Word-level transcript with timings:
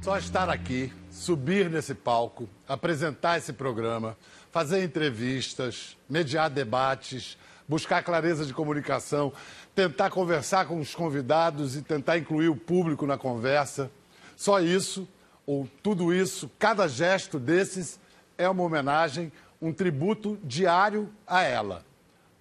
Só 0.00 0.16
estar 0.16 0.48
aqui, 0.48 0.90
subir 1.10 1.68
nesse 1.68 1.94
palco, 1.94 2.48
apresentar 2.66 3.36
esse 3.36 3.52
programa, 3.52 4.16
fazer 4.50 4.82
entrevistas, 4.82 5.94
mediar 6.08 6.48
debates, 6.48 7.36
buscar 7.68 8.02
clareza 8.02 8.46
de 8.46 8.54
comunicação, 8.54 9.30
tentar 9.74 10.08
conversar 10.08 10.64
com 10.64 10.80
os 10.80 10.94
convidados 10.94 11.76
e 11.76 11.82
tentar 11.82 12.16
incluir 12.16 12.48
o 12.48 12.56
público 12.56 13.06
na 13.06 13.18
conversa. 13.18 13.90
Só 14.38 14.58
isso, 14.58 15.06
ou 15.46 15.68
tudo 15.82 16.14
isso, 16.14 16.50
cada 16.58 16.88
gesto 16.88 17.38
desses 17.38 18.00
é 18.38 18.48
uma 18.48 18.62
homenagem, 18.62 19.30
um 19.60 19.70
tributo 19.70 20.38
diário 20.42 21.10
a 21.26 21.42
ela. 21.42 21.84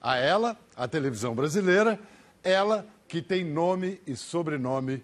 A 0.02 0.16
ela, 0.16 0.58
a 0.78 0.88
televisão 0.88 1.36
brasileira, 1.36 2.00
ela 2.42 2.88
que 3.06 3.22
tem 3.22 3.44
nome 3.44 4.00
e 4.08 4.16
sobrenome 4.16 5.04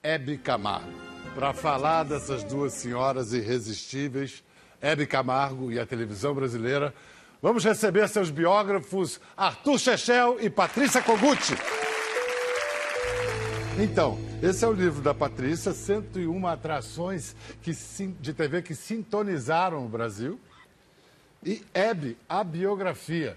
Hebe 0.00 0.38
Camargo 0.38 1.09
para 1.40 1.54
falar 1.54 2.02
dessas 2.02 2.44
duas 2.44 2.74
senhoras 2.74 3.32
irresistíveis, 3.32 4.44
Hebe 4.78 5.06
Camargo 5.06 5.72
e 5.72 5.80
a 5.80 5.86
televisão 5.86 6.34
brasileira. 6.34 6.92
Vamos 7.40 7.64
receber 7.64 8.06
seus 8.10 8.28
biógrafos 8.28 9.18
Arthur 9.34 9.78
Chechel 9.78 10.36
e 10.38 10.50
Patrícia 10.50 11.00
Koguchi. 11.00 11.54
Então, 13.78 14.18
esse 14.42 14.62
é 14.66 14.68
o 14.68 14.72
livro 14.74 15.00
da 15.00 15.14
Patrícia, 15.14 15.72
101 15.72 16.46
atrações 16.46 17.34
que, 17.62 17.72
de 18.20 18.34
TV 18.34 18.60
que 18.60 18.74
sintonizaram 18.74 19.86
o 19.86 19.88
Brasil. 19.88 20.38
E 21.42 21.64
Hebe, 21.72 22.18
a 22.28 22.44
biografia 22.44 23.34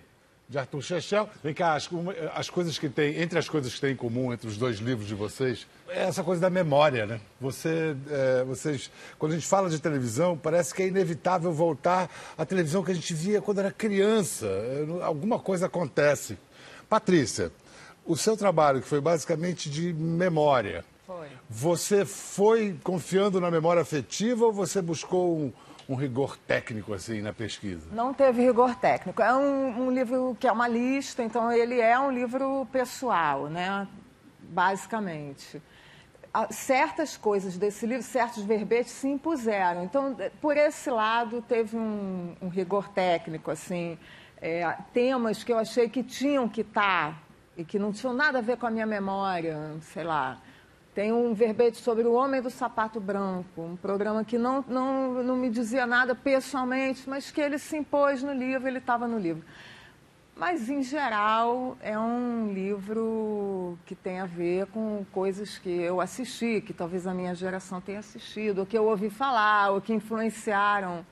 de 0.47 0.57
Arthur 0.57 0.81
Chechel. 0.81 1.29
Vem 1.43 1.53
cá, 1.53 1.73
as, 1.73 1.89
as, 2.35 2.49
coisas 2.49 2.77
que 2.77 2.89
tem, 2.89 3.21
entre 3.21 3.39
as 3.39 3.49
coisas 3.49 3.73
que 3.73 3.81
tem 3.81 3.93
em 3.93 3.95
comum 3.95 4.33
entre 4.33 4.47
os 4.47 4.57
dois 4.57 4.77
livros 4.77 5.07
de 5.07 5.15
vocês, 5.15 5.67
é 5.89 6.03
essa 6.03 6.23
coisa 6.23 6.41
da 6.41 6.49
memória, 6.49 7.05
né? 7.05 7.19
Você, 7.39 7.95
é, 8.09 8.43
vocês, 8.43 8.91
quando 9.17 9.33
a 9.33 9.35
gente 9.35 9.47
fala 9.47 9.69
de 9.69 9.79
televisão, 9.79 10.37
parece 10.37 10.73
que 10.73 10.83
é 10.83 10.87
inevitável 10.87 11.51
voltar 11.51 12.09
à 12.37 12.45
televisão 12.45 12.83
que 12.83 12.91
a 12.91 12.95
gente 12.95 13.13
via 13.13 13.41
quando 13.41 13.59
era 13.59 13.71
criança. 13.71 14.45
É, 14.47 15.03
alguma 15.03 15.39
coisa 15.39 15.65
acontece. 15.65 16.37
Patrícia, 16.89 17.51
o 18.05 18.15
seu 18.15 18.35
trabalho, 18.35 18.81
que 18.81 18.87
foi 18.87 19.01
basicamente 19.01 19.69
de 19.69 19.93
memória, 19.93 20.83
foi. 21.05 21.27
você 21.49 22.05
foi 22.05 22.77
confiando 22.83 23.39
na 23.39 23.49
memória 23.49 23.81
afetiva 23.81 24.45
ou 24.45 24.53
você 24.53 24.81
buscou 24.81 25.37
um 25.37 25.53
um 25.87 25.95
rigor 25.95 26.37
técnico 26.37 26.93
assim 26.93 27.21
na 27.21 27.33
pesquisa? 27.33 27.87
Não 27.91 28.13
teve 28.13 28.41
rigor 28.41 28.75
técnico. 28.75 29.21
É 29.21 29.33
um, 29.33 29.87
um, 29.87 29.91
livro 29.91 30.37
que 30.39 30.47
é 30.47 30.51
uma 30.51 30.67
lista, 30.67 31.23
então 31.23 31.51
ele 31.51 31.79
é 31.79 31.99
um 31.99 32.11
livro 32.11 32.67
pessoal, 32.71 33.47
né? 33.47 33.87
Basicamente. 34.39 35.61
Certas 36.49 37.15
coisas 37.15 37.57
desse 37.57 37.85
livro, 37.85 38.03
certos 38.03 38.43
verbetes 38.43 38.91
se 38.93 39.07
impuseram. 39.07 39.83
Então, 39.83 40.17
por 40.41 40.57
esse 40.57 40.89
lado, 40.89 41.41
teve 41.41 41.77
um, 41.77 42.35
um 42.41 42.47
rigor 42.47 42.89
técnico, 42.89 43.51
assim. 43.51 43.97
É, 44.41 44.75
temas 44.93 45.43
que 45.43 45.53
eu 45.53 45.57
achei 45.57 45.87
que 45.87 46.03
tinham 46.03 46.49
que 46.49 46.61
estar 46.61 47.11
tá, 47.11 47.17
e 47.55 47.63
que 47.63 47.79
não 47.79 47.93
tinham 47.93 48.13
nada 48.13 48.39
a 48.39 48.41
ver 48.41 48.57
com 48.57 48.65
a 48.65 48.71
minha 48.71 48.85
memória, 48.85 49.57
sei 49.81 50.03
lá 50.03 50.41
tem 50.93 51.11
um 51.11 51.33
verbete 51.33 51.77
sobre 51.77 52.03
o 52.03 52.13
Homem 52.13 52.41
do 52.41 52.49
Sapato 52.49 52.99
Branco, 52.99 53.61
um 53.61 53.75
programa 53.75 54.23
que 54.23 54.37
não, 54.37 54.63
não, 54.67 55.23
não 55.23 55.35
me 55.35 55.49
dizia 55.49 55.87
nada 55.87 56.13
pessoalmente, 56.13 57.09
mas 57.09 57.31
que 57.31 57.41
ele 57.41 57.57
se 57.57 57.75
impôs 57.75 58.21
no 58.21 58.31
livro, 58.31 58.67
ele 58.67 58.77
estava 58.77 59.07
no 59.07 59.17
livro. 59.17 59.43
Mas, 60.35 60.67
em 60.69 60.81
geral, 60.81 61.77
é 61.81 61.97
um 61.97 62.51
livro 62.53 63.77
que 63.85 63.95
tem 63.95 64.19
a 64.19 64.25
ver 64.25 64.65
com 64.67 65.05
coisas 65.11 65.57
que 65.57 65.69
eu 65.69 66.01
assisti, 66.01 66.59
que 66.61 66.73
talvez 66.73 67.05
a 67.05 67.13
minha 67.13 67.35
geração 67.35 67.79
tenha 67.79 67.99
assistido, 67.99 68.59
ou 68.59 68.65
que 68.65 68.77
eu 68.77 68.85
ouvi 68.85 69.09
falar, 69.09 69.71
ou 69.71 69.81
que 69.81 69.93
influenciaram 69.93 71.05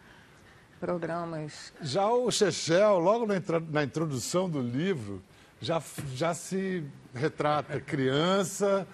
programas. 0.79 1.71
Já 1.81 2.07
o 2.07 2.31
Chechel, 2.31 2.97
logo 2.97 3.27
na 3.69 3.83
introdução 3.83 4.49
do 4.49 4.59
livro, 4.59 5.21
já, 5.59 5.81
já 6.15 6.33
se 6.33 6.83
retrata 7.13 7.79
criança 7.79 8.87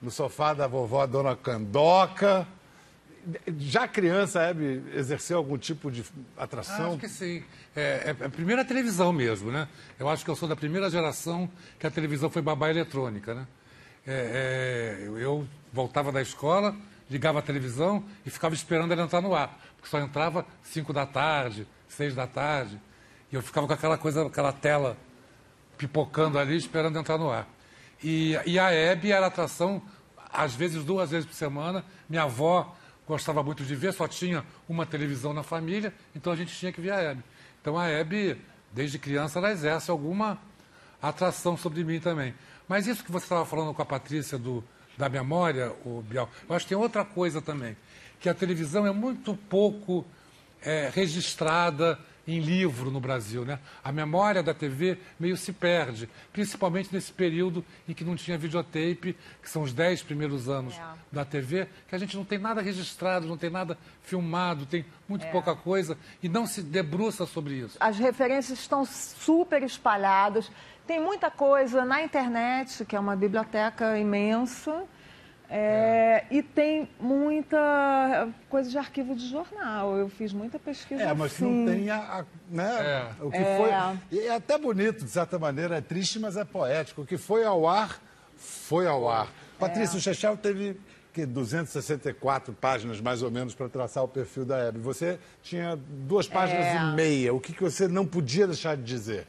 no 0.00 0.10
sofá 0.10 0.54
da 0.54 0.66
vovó 0.66 1.06
Dona 1.06 1.36
Candoca. 1.36 2.46
Já 3.58 3.86
criança, 3.86 4.40
Hebe, 4.40 4.82
exerceu 4.94 5.36
algum 5.36 5.58
tipo 5.58 5.90
de 5.90 6.04
atração? 6.36 6.90
Acho 6.92 6.98
que 6.98 7.08
sim. 7.08 7.42
É, 7.76 8.14
é, 8.18 8.24
a 8.24 8.30
primeira 8.30 8.64
televisão 8.64 9.12
mesmo, 9.12 9.50
né? 9.50 9.68
Eu 9.98 10.08
acho 10.08 10.24
que 10.24 10.30
eu 10.30 10.36
sou 10.36 10.48
da 10.48 10.56
primeira 10.56 10.88
geração 10.88 11.48
que 11.78 11.86
a 11.86 11.90
televisão 11.90 12.30
foi 12.30 12.40
babá 12.40 12.70
eletrônica, 12.70 13.34
né? 13.34 13.46
É, 14.06 14.96
é, 15.02 15.08
eu 15.22 15.46
voltava 15.70 16.10
da 16.10 16.22
escola, 16.22 16.74
ligava 17.10 17.40
a 17.40 17.42
televisão 17.42 18.02
e 18.24 18.30
ficava 18.30 18.54
esperando 18.54 18.92
ela 18.92 19.02
entrar 19.02 19.20
no 19.20 19.34
ar. 19.34 19.60
Porque 19.76 19.88
só 19.88 20.00
entrava 20.00 20.46
5 20.62 20.92
da 20.92 21.04
tarde, 21.04 21.66
6 21.88 22.14
da 22.14 22.26
tarde. 22.26 22.80
E 23.30 23.34
eu 23.34 23.42
ficava 23.42 23.66
com 23.66 23.72
aquela 23.74 23.98
coisa, 23.98 24.26
aquela 24.26 24.52
tela 24.52 24.96
pipocando 25.76 26.38
ali, 26.38 26.56
esperando 26.56 26.98
entrar 26.98 27.18
no 27.18 27.30
ar. 27.30 27.46
E, 28.02 28.38
e 28.46 28.58
a 28.58 28.70
Hebe 28.70 29.12
era 29.12 29.26
atração, 29.26 29.82
às 30.32 30.54
vezes, 30.54 30.84
duas 30.84 31.10
vezes 31.10 31.26
por 31.26 31.34
semana. 31.34 31.84
Minha 32.08 32.22
avó 32.22 32.74
gostava 33.06 33.42
muito 33.42 33.64
de 33.64 33.74
ver, 33.74 33.92
só 33.92 34.06
tinha 34.06 34.44
uma 34.68 34.86
televisão 34.86 35.32
na 35.32 35.42
família, 35.42 35.92
então 36.14 36.32
a 36.32 36.36
gente 36.36 36.56
tinha 36.56 36.72
que 36.72 36.80
ver 36.80 36.92
a 36.92 37.00
Hebe. 37.00 37.24
Então 37.60 37.76
a 37.76 37.88
Hebe, 37.88 38.40
desde 38.72 38.98
criança, 38.98 39.38
ela 39.38 39.50
exerce 39.50 39.90
alguma 39.90 40.38
atração 41.02 41.56
sobre 41.56 41.82
mim 41.82 41.98
também. 41.98 42.34
Mas 42.68 42.86
isso 42.86 43.02
que 43.02 43.10
você 43.10 43.24
estava 43.24 43.44
falando 43.44 43.74
com 43.74 43.82
a 43.82 43.86
Patrícia 43.86 44.38
do, 44.38 44.62
da 44.96 45.08
memória, 45.08 45.72
o 45.84 46.02
Biel, 46.02 46.28
eu 46.48 46.54
acho 46.54 46.64
que 46.64 46.68
tem 46.70 46.78
outra 46.78 47.04
coisa 47.04 47.42
também, 47.42 47.76
que 48.20 48.28
a 48.28 48.34
televisão 48.34 48.86
é 48.86 48.92
muito 48.92 49.34
pouco 49.34 50.06
é, 50.62 50.90
registrada 50.94 51.98
em 52.30 52.40
livro 52.40 52.90
no 52.90 53.00
Brasil. 53.00 53.44
Né? 53.44 53.58
A 53.82 53.90
memória 53.90 54.42
da 54.42 54.54
TV 54.54 54.98
meio 55.18 55.36
se 55.36 55.52
perde, 55.52 56.08
principalmente 56.32 56.92
nesse 56.92 57.12
período 57.12 57.64
em 57.88 57.92
que 57.92 58.04
não 58.04 58.16
tinha 58.16 58.38
videotape, 58.38 59.16
que 59.42 59.50
são 59.50 59.62
os 59.62 59.72
dez 59.72 60.02
primeiros 60.02 60.48
anos 60.48 60.74
é. 60.74 60.82
da 61.10 61.24
TV, 61.24 61.68
que 61.88 61.94
a 61.94 61.98
gente 61.98 62.16
não 62.16 62.24
tem 62.24 62.38
nada 62.38 62.60
registrado, 62.60 63.26
não 63.26 63.36
tem 63.36 63.50
nada 63.50 63.76
filmado, 64.02 64.66
tem 64.66 64.84
muito 65.08 65.26
é. 65.26 65.30
pouca 65.30 65.54
coisa 65.54 65.98
e 66.22 66.28
não 66.28 66.46
se 66.46 66.62
debruça 66.62 67.26
sobre 67.26 67.54
isso. 67.54 67.76
As 67.80 67.98
referências 67.98 68.58
estão 68.58 68.84
super 68.84 69.62
espalhadas. 69.62 70.50
Tem 70.86 71.00
muita 71.00 71.30
coisa 71.30 71.84
na 71.84 72.02
internet, 72.02 72.84
que 72.84 72.96
é 72.96 73.00
uma 73.00 73.14
biblioteca 73.14 73.98
imensa. 73.98 74.84
É, 75.52 76.24
e 76.30 76.44
tem 76.44 76.88
muita 77.00 78.28
coisa 78.48 78.70
de 78.70 78.78
arquivo 78.78 79.16
de 79.16 79.28
jornal. 79.28 79.96
Eu 79.96 80.08
fiz 80.08 80.32
muita 80.32 80.60
pesquisa. 80.60 81.02
É, 81.02 81.12
mas 81.12 81.32
assim. 81.32 81.44
não 81.44 81.72
tem 81.72 81.90
a, 81.90 81.96
a 81.96 82.24
né? 82.48 82.70
É. 82.80 83.24
O 83.24 83.30
que 83.32 83.36
é. 83.36 83.56
foi. 83.56 84.16
E 84.16 84.20
é 84.20 84.34
até 84.36 84.56
bonito, 84.56 85.04
de 85.04 85.10
certa 85.10 85.40
maneira, 85.40 85.78
é 85.78 85.80
triste, 85.80 86.20
mas 86.20 86.36
é 86.36 86.44
poético. 86.44 87.02
O 87.02 87.06
que 87.06 87.18
foi 87.18 87.44
ao 87.44 87.68
ar, 87.68 88.00
foi 88.36 88.86
ao 88.86 89.08
ar. 89.08 89.28
Patrícia, 89.58 89.98
o 89.98 90.00
Chechel 90.00 90.36
teve 90.36 90.78
que 91.12 91.26
264 91.26 92.54
páginas, 92.54 93.00
mais 93.00 93.20
ou 93.20 93.30
menos, 93.30 93.52
para 93.52 93.68
traçar 93.68 94.04
o 94.04 94.08
perfil 94.08 94.44
da 94.44 94.56
Hebe. 94.56 94.78
Você 94.78 95.18
tinha 95.42 95.76
duas 95.76 96.28
páginas 96.28 96.64
é. 96.64 96.76
e 96.76 96.94
meia. 96.94 97.34
O 97.34 97.40
que, 97.40 97.52
que 97.52 97.62
você 97.62 97.88
não 97.88 98.06
podia 98.06 98.46
deixar 98.46 98.76
de 98.76 98.84
dizer? 98.84 99.26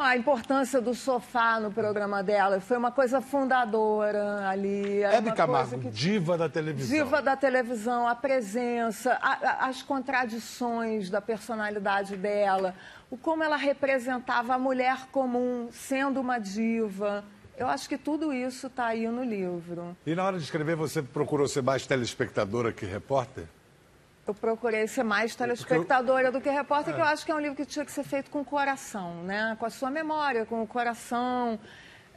A 0.00 0.16
importância 0.16 0.80
do 0.80 0.94
sofá 0.94 1.58
no 1.60 1.70
programa 1.70 2.22
dela. 2.22 2.60
Foi 2.60 2.76
uma 2.76 2.92
coisa 2.92 3.20
fundadora 3.20 4.48
ali. 4.48 5.02
Hebe 5.02 5.32
Camargo, 5.32 5.78
que... 5.78 5.90
diva 5.90 6.38
da 6.38 6.48
televisão. 6.48 6.96
Diva 6.96 7.20
da 7.20 7.36
televisão, 7.36 8.06
a 8.06 8.14
presença, 8.14 9.18
a, 9.20 9.32
a, 9.32 9.68
as 9.68 9.82
contradições 9.82 11.10
da 11.10 11.20
personalidade 11.20 12.16
dela, 12.16 12.74
o 13.10 13.16
como 13.16 13.42
ela 13.42 13.56
representava 13.56 14.54
a 14.54 14.58
mulher 14.58 15.06
comum 15.10 15.68
sendo 15.72 16.20
uma 16.20 16.38
diva. 16.38 17.24
Eu 17.56 17.66
acho 17.68 17.88
que 17.88 17.98
tudo 17.98 18.32
isso 18.32 18.68
está 18.68 18.86
aí 18.86 19.06
no 19.08 19.22
livro. 19.22 19.96
E 20.06 20.14
na 20.14 20.24
hora 20.24 20.38
de 20.38 20.44
escrever, 20.44 20.74
você 20.74 21.02
procurou 21.02 21.46
ser 21.46 21.62
mais 21.62 21.86
telespectadora 21.86 22.72
que 22.72 22.86
repórter? 22.86 23.44
Eu 24.26 24.34
procurei 24.34 24.86
ser 24.86 25.02
mais 25.02 25.34
telespectadora 25.34 26.28
eu... 26.28 26.32
do 26.32 26.40
que 26.40 26.48
repórter, 26.48 26.92
é. 26.92 26.96
que 26.96 27.02
eu 27.02 27.06
acho 27.06 27.24
que 27.26 27.32
é 27.32 27.34
um 27.34 27.40
livro 27.40 27.56
que 27.56 27.64
tinha 27.64 27.84
que 27.84 27.90
ser 27.90 28.04
feito 28.04 28.30
com 28.30 28.40
o 28.40 28.44
coração, 28.44 29.22
né? 29.24 29.56
Com 29.58 29.66
a 29.66 29.70
sua 29.70 29.90
memória, 29.90 30.46
com 30.46 30.62
o 30.62 30.66
coração. 30.66 31.58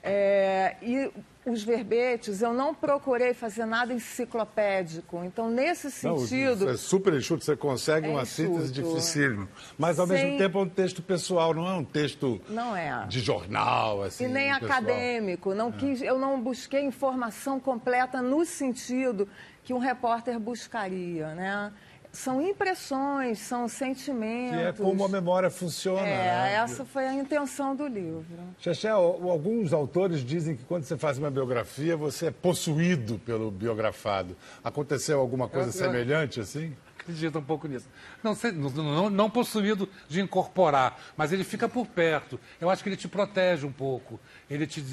É... 0.04 0.76
E 0.84 1.12
os 1.46 1.64
verbetes, 1.64 2.42
eu 2.42 2.54
não 2.54 2.74
procurei 2.74 3.34
fazer 3.34 3.66
nada 3.66 3.94
enciclopédico. 3.94 5.24
Então, 5.24 5.50
nesse 5.50 5.92
sentido. 5.92 6.66
Não, 6.66 6.74
é 6.74 6.78
super 6.78 7.14
enxuto, 7.14 7.44
você 7.44 7.56
consegue 7.56 8.08
é 8.08 8.10
uma 8.10 8.24
enxuto. 8.24 8.50
síntese 8.50 8.74
dificílima. 8.74 9.48
Mas, 9.78 10.00
ao 10.00 10.08
Sem... 10.08 10.16
mesmo 10.16 10.38
tempo, 10.40 10.58
é 10.58 10.62
um 10.62 10.70
texto 10.70 11.04
pessoal, 11.04 11.54
não 11.54 11.68
é 11.68 11.74
um 11.74 11.84
texto 11.84 12.42
não 12.50 12.76
é. 12.76 13.06
de 13.08 13.20
jornal. 13.20 14.02
Assim, 14.02 14.26
e 14.26 14.28
nem 14.28 14.52
pessoal. 14.54 14.72
acadêmico. 14.72 15.54
Não 15.54 15.70
é. 15.70 15.72
quis, 15.74 16.02
eu 16.02 16.18
não 16.18 16.42
busquei 16.42 16.82
informação 16.82 17.60
completa 17.60 18.22
no 18.22 18.44
sentido 18.44 19.28
que 19.64 19.74
um 19.74 19.80
repórter 19.80 20.40
buscaria. 20.40 21.36
Né? 21.36 21.72
São 22.16 22.42
impressões, 22.42 23.40
são 23.40 23.68
sentimentos. 23.68 24.58
Que 24.58 24.64
é 24.64 24.74
como 24.74 25.04
a 25.04 25.10
memória 25.10 25.50
funciona. 25.50 26.08
É, 26.08 26.18
né? 26.18 26.54
essa 26.56 26.84
foi 26.86 27.06
a 27.06 27.14
intenção 27.14 27.76
do 27.76 27.86
livro. 27.88 28.26
Xexé, 28.60 28.90
alguns 28.90 29.74
autores 29.74 30.22
dizem 30.22 30.56
que 30.56 30.64
quando 30.64 30.84
você 30.84 30.98
faz 30.98 31.18
uma 31.18 31.30
biografia, 31.30 31.96
você 31.96 32.28
é 32.28 32.32
possuído 32.32 33.20
pelo 33.20 33.52
biografado. 33.52 34.36
Aconteceu 34.64 35.20
alguma 35.20 35.48
coisa 35.48 35.70
Eu- 35.70 35.74
eu- 35.74 35.92
semelhante 35.92 36.40
assim? 36.40 36.76
acredita 37.00 37.38
um 37.38 37.44
pouco 37.44 37.68
nisso. 37.68 37.88
Não, 38.24 38.34
sei, 38.34 38.52
não, 38.52 38.70
não, 38.72 39.10
não 39.12 39.30
possuído 39.30 39.88
de 40.10 40.22
incorporar, 40.22 41.00
mas 41.16 41.32
ele 41.32 41.44
fica 41.44 41.70
por 41.70 41.86
perto. 41.86 42.40
Eu 42.60 42.68
acho 42.68 42.82
que 42.82 42.90
ele 42.90 42.98
te 42.98 43.08
protege 43.08 43.64
um 43.64 43.72
pouco. 43.72 44.20
Ele 44.50 44.66
te, 44.66 44.84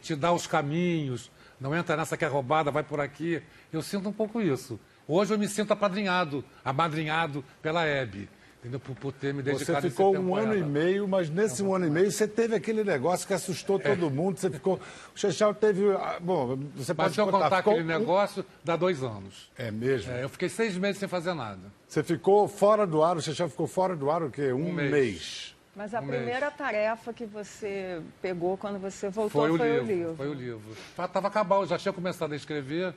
te 0.00 0.14
dá 0.14 0.32
os 0.32 0.46
caminhos. 0.46 1.28
Não 1.60 1.74
entra 1.74 1.96
nessa 1.96 2.16
que 2.16 2.24
é 2.24 2.28
roubada, 2.28 2.70
vai 2.70 2.84
por 2.84 3.00
aqui. 3.00 3.42
Eu 3.72 3.82
sinto 3.82 4.08
um 4.08 4.12
pouco 4.12 4.40
isso. 4.40 4.78
Hoje 5.08 5.32
eu 5.34 5.38
me 5.38 5.48
sinto 5.48 5.72
apadrinhado, 5.72 6.44
amadrinhado 6.64 7.44
pela 7.62 7.84
Hebe. 7.84 8.28
Entendeu? 8.58 8.80
Por, 8.80 8.96
por 8.96 9.12
ter 9.12 9.32
me 9.32 9.42
dedicado 9.42 9.80
Você 9.82 9.86
esse 9.86 9.96
ficou 9.96 10.12
tempo 10.12 10.24
um 10.24 10.34
ano 10.34 10.56
e 10.56 10.62
meio, 10.62 11.06
mas 11.06 11.30
nesse 11.30 11.62
um 11.62 11.72
ano 11.72 11.86
e 11.86 11.90
meio 11.90 12.10
você 12.10 12.26
teve 12.26 12.56
aquele 12.56 12.82
negócio 12.82 13.24
que 13.24 13.32
assustou 13.32 13.78
todo 13.78 14.10
mundo. 14.10 14.38
Você 14.38 14.50
ficou. 14.50 14.80
O 15.14 15.18
Chechel 15.18 15.54
teve. 15.54 15.88
ah, 15.92 16.18
Bom, 16.20 16.56
você 16.74 16.92
Mas 16.92 16.96
pode 16.96 17.14
se 17.14 17.20
eu 17.20 17.26
contar. 17.26 17.44
contar 17.44 17.58
aquele 17.58 17.82
um- 17.82 17.86
negócio, 17.86 18.44
dá 18.64 18.74
dois 18.74 19.04
anos. 19.04 19.48
É 19.56 19.70
mesmo? 19.70 20.10
É, 20.12 20.24
eu 20.24 20.28
fiquei 20.28 20.48
seis 20.48 20.76
meses 20.76 20.98
sem 20.98 21.08
fazer 21.08 21.32
nada. 21.34 21.60
Você 21.86 22.02
ficou 22.02 22.48
fora 22.48 22.84
do 22.84 23.04
ar, 23.04 23.16
o 23.16 23.22
Chechel 23.22 23.48
ficou 23.48 23.68
fora 23.68 23.94
do 23.94 24.10
ar 24.10 24.24
o 24.24 24.30
quê? 24.30 24.52
Um, 24.52 24.70
Um 24.70 24.72
mês. 24.72 24.90
mês. 24.90 25.56
Mas 25.76 25.94
a 25.94 26.00
Um 26.00 26.06
mês. 26.06 26.16
primeira 26.22 26.50
tarefa 26.50 27.12
que 27.12 27.24
você 27.26 28.00
pegou 28.20 28.56
quando 28.56 28.80
você 28.80 29.10
voltou 29.10 29.42
Foi, 29.46 29.56
foi, 29.58 29.78
o, 29.78 29.84
livro, 29.84 30.16
Foi 30.16 30.28
o 30.28 30.34
livro. 30.34 30.62
Estava 30.98 31.28
acabado, 31.28 31.62
eu 31.62 31.66
já 31.68 31.78
tinha 31.78 31.92
começado 31.92 32.32
a 32.32 32.36
escrever. 32.36 32.92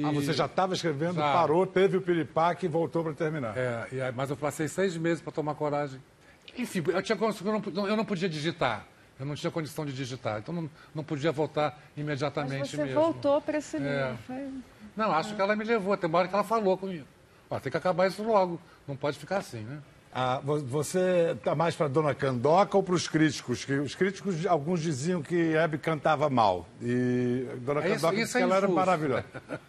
E... 0.00 0.04
Ah, 0.04 0.10
você 0.12 0.32
já 0.32 0.46
estava 0.46 0.74
escrevendo, 0.74 1.14
Já. 1.16 1.32
parou, 1.32 1.66
teve 1.66 1.96
o 1.96 2.00
piripaque 2.00 2.66
e 2.66 2.68
voltou 2.68 3.02
para 3.04 3.12
terminar. 3.12 3.56
É, 3.56 3.86
e 3.92 4.00
aí- 4.00 4.12
mas 4.14 4.30
eu 4.30 4.36
passei 4.36 4.66
seis 4.68 4.96
meses 4.96 5.20
para 5.22 5.32
tomar 5.32 5.54
coragem. 5.54 6.00
Enfim, 6.56 6.82
eu, 6.88 7.02
tinha, 7.02 7.16
eu, 7.18 7.62
não, 7.72 7.88
eu 7.88 7.96
não 7.96 8.04
podia 8.04 8.28
digitar. 8.28 8.86
Eu 9.18 9.26
não 9.26 9.34
tinha 9.34 9.50
condição 9.50 9.84
de 9.84 9.92
digitar. 9.92 10.38
Então 10.38 10.54
não, 10.54 10.70
não 10.94 11.04
podia 11.04 11.30
voltar 11.30 11.78
Mas 11.94 12.02
imediatamente 12.04 12.70
você 12.76 12.84
mesmo. 12.84 13.00
voltou 13.00 13.40
para 13.40 13.58
esse 13.58 13.76
É. 13.76 13.80
livro. 13.80 14.18
Foi... 14.26 14.48
Não, 14.96 15.12
acho 15.12 15.34
que 15.36 15.40
ela 15.42 15.54
me 15.54 15.62
levou. 15.64 15.96
Tem 15.96 16.08
uma 16.08 16.18
hora 16.18 16.28
que 16.28 16.34
ela 16.34 16.42
falou 16.42 16.76
comigo. 16.78 17.04
Ó, 17.50 17.58
tem 17.60 17.70
que 17.70 17.76
acabar 17.76 18.06
isso 18.08 18.22
logo. 18.22 18.58
Não 18.88 18.96
pode 18.96 19.18
ficar 19.18 19.36
assim, 19.38 19.60
né? 19.60 19.78
Ah, 20.12 20.40
vo- 20.42 20.58
você 20.64 21.34
está 21.36 21.54
mais 21.54 21.76
para 21.76 21.86
Dona 21.86 22.14
Candoca 22.14 22.76
ou 22.76 22.82
para 22.82 22.94
os 22.94 23.06
críticos? 23.06 23.64
Que 23.64 23.74
os 23.74 23.94
críticos, 23.94 24.44
alguns 24.46 24.80
diziam 24.80 25.22
que 25.22 25.54
Hebe 25.54 25.78
cantava 25.78 26.28
mal. 26.28 26.66
E 26.82 27.46
Dona 27.60 27.80
É 27.84 27.90
isso- 27.90 27.94
Candoca 27.96 28.14
isso 28.14 28.24
disse 28.24 28.36
é 28.38 28.40
que 28.40 28.44
ela 28.44 28.56
era 28.56 28.66
maravilhosa. 28.68 29.24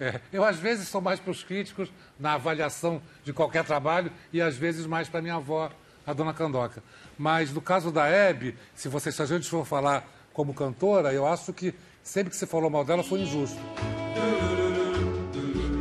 É, 0.00 0.18
eu, 0.32 0.42
às 0.42 0.56
vezes, 0.58 0.88
sou 0.88 1.00
mais 1.00 1.20
para 1.20 1.30
os 1.30 1.44
críticos 1.44 1.92
na 2.18 2.32
avaliação 2.32 3.02
de 3.22 3.34
qualquer 3.34 3.64
trabalho 3.64 4.10
e, 4.32 4.40
às 4.40 4.56
vezes, 4.56 4.86
mais 4.86 5.10
para 5.10 5.20
minha 5.20 5.34
avó, 5.34 5.70
a 6.06 6.12
dona 6.14 6.32
Candoca. 6.32 6.82
Mas, 7.18 7.52
no 7.52 7.60
caso 7.60 7.92
da 7.92 8.06
Hebe, 8.08 8.56
se, 8.74 8.88
você, 8.88 9.12
se 9.12 9.20
a 9.20 9.26
gente 9.26 9.48
for 9.48 9.66
falar 9.66 10.08
como 10.32 10.54
cantora, 10.54 11.12
eu 11.12 11.26
acho 11.26 11.52
que 11.52 11.74
sempre 12.02 12.30
que 12.30 12.36
você 12.36 12.46
falou 12.46 12.70
mal 12.70 12.82
dela 12.82 13.02
foi 13.02 13.20
injusto. 13.20 13.58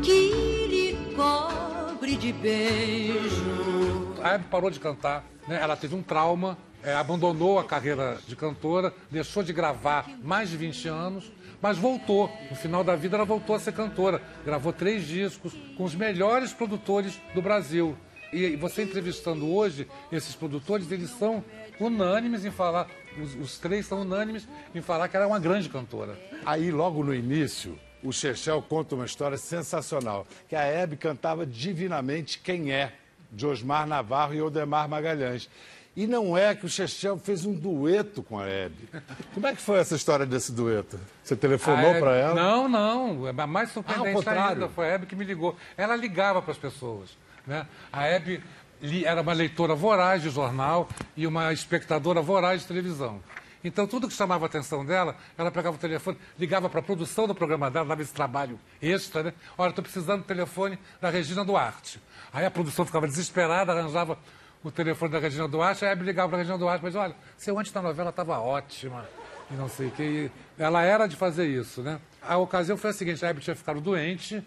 que 0.03 0.67
lhe 0.67 1.15
cobre 1.15 2.17
de 2.17 2.33
beijo. 2.33 4.15
A 4.21 4.33
Hebe 4.33 4.43
parou 4.51 4.69
de 4.69 4.81
cantar, 4.81 5.23
né? 5.47 5.59
ela 5.61 5.77
teve 5.77 5.95
um 5.95 6.03
trauma, 6.03 6.57
é, 6.83 6.93
abandonou 6.93 7.57
a 7.57 7.63
carreira 7.63 8.17
de 8.27 8.35
cantora, 8.35 8.93
deixou 9.09 9.43
de 9.43 9.53
gravar 9.53 10.09
mais 10.21 10.49
de 10.49 10.57
20 10.57 10.87
anos, 10.89 11.31
mas 11.61 11.77
voltou. 11.77 12.31
No 12.49 12.55
final 12.55 12.83
da 12.83 12.95
vida, 12.95 13.15
ela 13.15 13.25
voltou 13.25 13.55
a 13.55 13.59
ser 13.59 13.73
cantora. 13.73 14.21
Gravou 14.45 14.73
três 14.73 15.05
discos 15.05 15.53
com 15.75 15.83
os 15.83 15.95
melhores 15.95 16.53
produtores 16.53 17.19
do 17.33 17.41
Brasil. 17.41 17.97
E 18.31 18.55
você 18.55 18.83
entrevistando 18.83 19.49
hoje 19.51 19.87
esses 20.11 20.35
produtores, 20.35 20.91
eles 20.91 21.09
são 21.09 21.43
unânimes 21.79 22.45
em 22.45 22.51
falar, 22.51 22.87
os, 23.19 23.35
os 23.35 23.57
três 23.57 23.85
são 23.87 24.01
unânimes 24.01 24.47
em 24.75 24.81
falar 24.81 25.07
que 25.07 25.15
ela 25.15 25.25
é 25.25 25.27
uma 25.27 25.39
grande 25.39 25.67
cantora. 25.67 26.17
Aí, 26.45 26.69
logo 26.69 27.03
no 27.03 27.13
início, 27.13 27.77
o 28.03 28.13
Chechel 28.13 28.61
conta 28.61 28.95
uma 28.95 29.05
história 29.05 29.37
sensacional, 29.37 30.27
que 30.47 30.55
a 30.55 30.61
Hebe 30.61 30.95
cantava 30.95 31.45
divinamente 31.45 32.39
Quem 32.39 32.71
É, 32.71 32.93
de 33.31 33.45
Osmar 33.45 33.87
Navarro 33.87 34.33
e 34.33 34.41
Odemar 34.41 34.87
Magalhães. 34.87 35.49
E 35.99 36.07
não 36.07 36.37
é 36.37 36.55
que 36.55 36.65
o 36.65 36.69
Chechel 36.69 37.17
fez 37.19 37.43
um 37.45 37.51
dueto 37.53 38.23
com 38.23 38.39
a 38.39 38.47
Hebe. 38.47 38.87
Como 39.33 39.45
é 39.45 39.53
que 39.53 39.61
foi 39.61 39.79
essa 39.79 39.95
história 39.97 40.25
desse 40.25 40.49
dueto? 40.53 40.97
Você 41.21 41.35
telefonou 41.35 41.87
A 41.87 41.89
Hebe- 41.89 41.99
para 41.99 42.15
ela? 42.15 42.35
Não, 42.35 42.69
não. 42.69 43.27
É 43.27 43.33
mais 43.33 43.69
Ah, 43.69 43.73
surpreendente 43.73 44.13
contrário. 44.15 44.63
ainda. 44.63 44.69
Foi 44.69 44.85
a 44.89 44.93
Hebe 44.93 45.05
que 45.05 45.13
me 45.13 45.25
ligou. 45.25 45.57
Ela 45.75 45.97
ligava 45.97 46.41
para 46.41 46.53
as 46.53 46.57
pessoas. 46.57 47.09
Né? 47.45 47.67
A 47.91 48.05
Hebe 48.05 48.41
era 49.03 49.21
uma 49.21 49.33
leitora 49.33 49.75
voraz 49.75 50.21
de 50.21 50.29
jornal 50.29 50.87
e 51.17 51.27
uma 51.27 51.51
espectadora 51.51 52.21
voraz 52.21 52.61
de 52.61 52.67
televisão. 52.67 53.19
Então, 53.61 53.85
tudo 53.85 54.07
que 54.07 54.13
chamava 54.13 54.45
a 54.45 54.47
atenção 54.47 54.85
dela, 54.85 55.17
ela 55.37 55.51
pegava 55.51 55.75
o 55.75 55.79
telefone, 55.79 56.17
ligava 56.39 56.69
para 56.69 56.79
a 56.79 56.83
produção 56.83 57.27
do 57.27 57.35
programa 57.35 57.69
dela, 57.69 57.85
dava 57.85 58.01
esse 58.01 58.13
trabalho 58.13 58.57
extra, 58.81 59.21
né? 59.21 59.33
Olha, 59.57 59.71
estou 59.71 59.83
precisando 59.83 60.21
do 60.21 60.25
telefone 60.25 60.79
da 61.01 61.09
Regina 61.09 61.43
Duarte. 61.43 61.99
Aí 62.31 62.45
a 62.45 62.49
produção 62.51 62.85
ficava 62.85 63.05
desesperada, 63.05 63.73
arranjava 63.73 64.17
o 64.63 64.71
telefone 64.71 65.11
da 65.11 65.19
Regina 65.19 65.47
Duarte, 65.47 65.85
a 65.85 65.89
Hebe 65.89 66.03
ligava 66.03 66.29
para 66.29 66.37
a 66.37 66.39
Regina 66.39 66.57
Duarte, 66.57 66.83
mas 66.83 66.95
olha, 66.95 67.15
seu 67.37 67.57
antes 67.57 67.71
da 67.71 67.81
novela 67.81 68.09
estava 68.09 68.39
ótima 68.39 69.07
e 69.49 69.53
não 69.53 69.69
sei 69.69 69.87
o 69.87 69.91
que. 69.91 70.31
Ela 70.57 70.83
era 70.83 71.07
de 71.07 71.15
fazer 71.15 71.47
isso, 71.47 71.81
né? 71.81 71.99
A 72.21 72.37
ocasião 72.37 72.77
foi 72.77 72.89
a 72.89 72.93
seguinte, 72.93 73.25
a 73.25 73.29
Hebe 73.29 73.41
tinha 73.41 73.55
ficado 73.55 73.79
doente, 73.79 74.43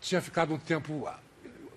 tinha 0.00 0.20
ficado 0.20 0.54
um 0.54 0.58
tempo 0.58 1.08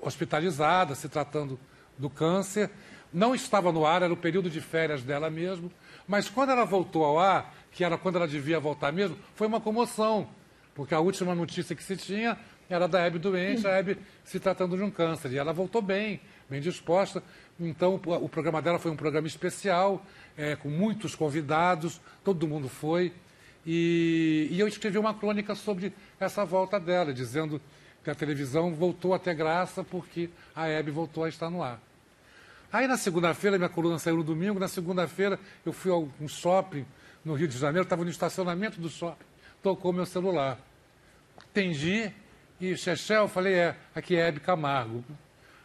hospitalizada, 0.01 0.93
se 0.95 1.07
tratando 1.07 1.59
do 1.97 2.09
câncer, 2.09 2.69
não 3.13 3.33
estava 3.33 3.71
no 3.71 3.85
ar, 3.85 4.01
era 4.01 4.13
o 4.13 4.17
período 4.17 4.49
de 4.49 4.59
férias 4.59 5.01
dela 5.01 5.29
mesmo, 5.29 5.71
mas 6.07 6.29
quando 6.29 6.49
ela 6.49 6.65
voltou 6.65 7.05
ao 7.05 7.17
ar, 7.17 7.55
que 7.71 7.83
era 7.83 7.97
quando 7.97 8.17
ela 8.17 8.27
devia 8.27 8.59
voltar 8.59 8.91
mesmo, 8.91 9.17
foi 9.35 9.47
uma 9.47 9.61
comoção, 9.61 10.27
porque 10.75 10.93
a 10.93 10.99
última 10.99 11.33
notícia 11.33 11.75
que 11.75 11.83
se 11.83 11.95
tinha 11.95 12.37
era 12.69 12.87
da 12.87 12.99
Hebe 12.99 13.19
doente, 13.19 13.67
a 13.67 13.71
Hebe 13.71 13.97
se 14.23 14.39
tratando 14.39 14.75
de 14.75 14.83
um 14.83 14.89
câncer, 14.89 15.31
e 15.31 15.37
ela 15.37 15.53
voltou 15.53 15.81
bem, 15.81 16.19
bem 16.49 16.61
disposta, 16.61 17.21
então 17.59 17.95
o 17.95 18.29
programa 18.29 18.61
dela 18.61 18.79
foi 18.79 18.91
um 18.91 18.95
programa 18.95 19.27
especial, 19.27 20.05
eh, 20.37 20.55
com 20.55 20.69
muitos 20.69 21.15
convidados, 21.15 22.01
todo 22.23 22.47
mundo 22.47 22.67
foi, 22.67 23.13
e, 23.65 24.47
e 24.51 24.59
eu 24.59 24.67
escrevi 24.67 24.97
uma 24.97 25.13
crônica 25.13 25.55
sobre 25.55 25.93
essa 26.19 26.45
volta 26.45 26.79
dela, 26.79 27.13
dizendo 27.13 27.59
que 28.03 28.09
a 28.09 28.15
televisão 28.15 28.73
voltou 28.73 29.13
a 29.13 29.19
ter 29.19 29.33
graça 29.33 29.83
porque 29.83 30.29
a 30.55 30.67
Hebe 30.67 30.91
voltou 30.91 31.23
a 31.23 31.29
estar 31.29 31.49
no 31.49 31.63
ar. 31.63 31.81
Aí 32.71 32.87
na 32.87 32.97
segunda-feira, 32.97 33.57
minha 33.57 33.69
coluna 33.69 33.97
saiu 33.97 34.17
no 34.17 34.23
domingo, 34.23 34.59
na 34.59 34.67
segunda-feira 34.67 35.39
eu 35.65 35.73
fui 35.73 35.91
a 35.91 35.95
um 35.95 36.27
shopping 36.27 36.85
no 37.23 37.33
Rio 37.33 37.47
de 37.47 37.57
Janeiro, 37.57 37.83
estava 37.83 38.03
no 38.03 38.09
estacionamento 38.09 38.79
do 38.79 38.89
shopping, 38.89 39.25
tocou 39.63 39.91
meu 39.91 40.05
celular. 40.05 40.59
Atendi 41.37 42.11
e 42.59 42.75
Chechel, 42.77 43.27
falei, 43.27 43.53
é, 43.55 43.75
aqui 43.93 44.15
é 44.15 44.27
Hebe 44.27 44.39
Camargo. 44.39 45.03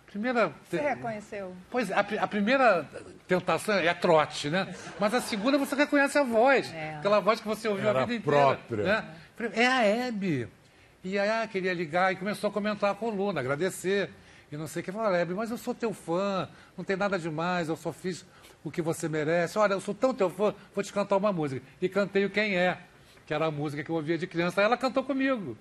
Primeira... 0.06 0.52
Você 0.68 0.80
reconheceu? 0.80 1.54
Pois 1.70 1.88
é, 1.88 1.94
a, 1.94 2.00
a 2.00 2.26
primeira 2.26 2.85
tentação 3.28 3.76
é 3.76 3.94
trote, 3.94 4.50
né? 4.50 4.75
Mas 4.99 5.14
a 5.14 5.20
segunda 5.20 5.56
você 5.56 5.76
reconhece 5.76 6.18
a 6.18 6.25
voz. 6.25 6.73
Aquela 6.99 7.20
voz 7.20 7.40
que 7.40 7.47
você 7.47 7.68
ouviu 7.68 7.88
Era 7.88 8.02
a 8.02 8.04
vida 8.04 8.18
inteira. 8.18 8.56
própria. 8.56 8.85
Né? 8.85 9.14
É 9.54 9.66
a 9.66 9.85
Hebe. 9.85 10.49
E 11.04 11.16
aí, 11.18 11.30
ah, 11.30 11.47
queria 11.47 11.73
ligar 11.73 12.12
e 12.12 12.16
começou 12.16 12.50
a 12.50 12.52
comentar 12.52 12.90
a 12.90 12.94
coluna, 12.94 13.38
agradecer. 13.40 14.11
E 14.50 14.56
não 14.56 14.66
sei 14.66 14.82
o 14.82 14.85
que. 14.85 14.90
Falei, 14.90 15.20
Hebe, 15.23 15.32
mas 15.32 15.50
eu 15.50 15.56
sou 15.56 15.73
teu 15.73 15.94
fã, 15.94 16.49
não 16.76 16.85
tem 16.85 16.97
nada 16.97 17.16
demais, 17.16 17.68
eu 17.68 17.76
só 17.76 17.92
fiz 17.92 18.26
o 18.64 18.70
que 18.70 18.82
você 18.82 19.09
merece. 19.09 19.59
Olha, 19.59 19.75
eu 19.75 19.80
sou 19.80 19.94
tão 19.94 20.12
teu 20.12 20.28
fã, 20.28 20.52
vou 20.75 20.82
te 20.82 20.92
cantar 20.92 21.16
uma 21.16 21.32
música. 21.32 21.64
E 21.80 21.88
cantei 21.88 22.25
o 22.25 22.30
Quem 22.30 22.56
É, 22.56 22.78
que 23.26 23.32
era 23.32 23.47
a 23.47 23.50
música 23.50 23.85
que 23.85 23.90
eu 23.90 23.94
ouvia 23.94 24.18
de 24.18 24.26
criança. 24.26 24.61
Aí 24.61 24.64
ela 24.64 24.76
cantou 24.76 25.04
comigo. 25.04 25.56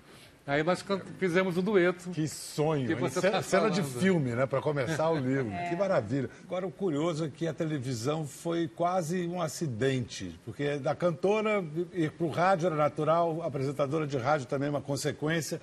Aí 0.46 0.62
nós 0.64 0.84
fizemos 1.18 1.56
o 1.56 1.62
dueto. 1.62 2.10
Que 2.10 2.26
sonho. 2.26 2.86
Que 2.88 2.94
você 2.94 3.20
Ce- 3.20 3.30
tá 3.30 3.40
Cena 3.42 3.70
de 3.70 3.82
filme, 3.82 4.32
né? 4.32 4.46
Para 4.46 4.60
começar 4.60 5.08
o 5.10 5.16
livro. 5.20 5.50
Que 5.68 5.76
maravilha. 5.76 6.28
Agora, 6.44 6.66
o 6.66 6.72
curioso 6.72 7.26
é 7.26 7.28
que 7.28 7.46
a 7.46 7.52
televisão 7.54 8.26
foi 8.26 8.66
quase 8.66 9.26
um 9.28 9.40
acidente, 9.40 10.38
porque 10.44 10.76
da 10.78 10.94
cantora 10.94 11.62
ir 11.92 12.10
para 12.10 12.26
o 12.26 12.30
rádio 12.30 12.66
era 12.66 12.74
natural, 12.76 13.42
apresentadora 13.42 14.06
de 14.06 14.16
rádio 14.16 14.46
também 14.46 14.66
é 14.66 14.70
uma 14.70 14.80
consequência. 14.80 15.60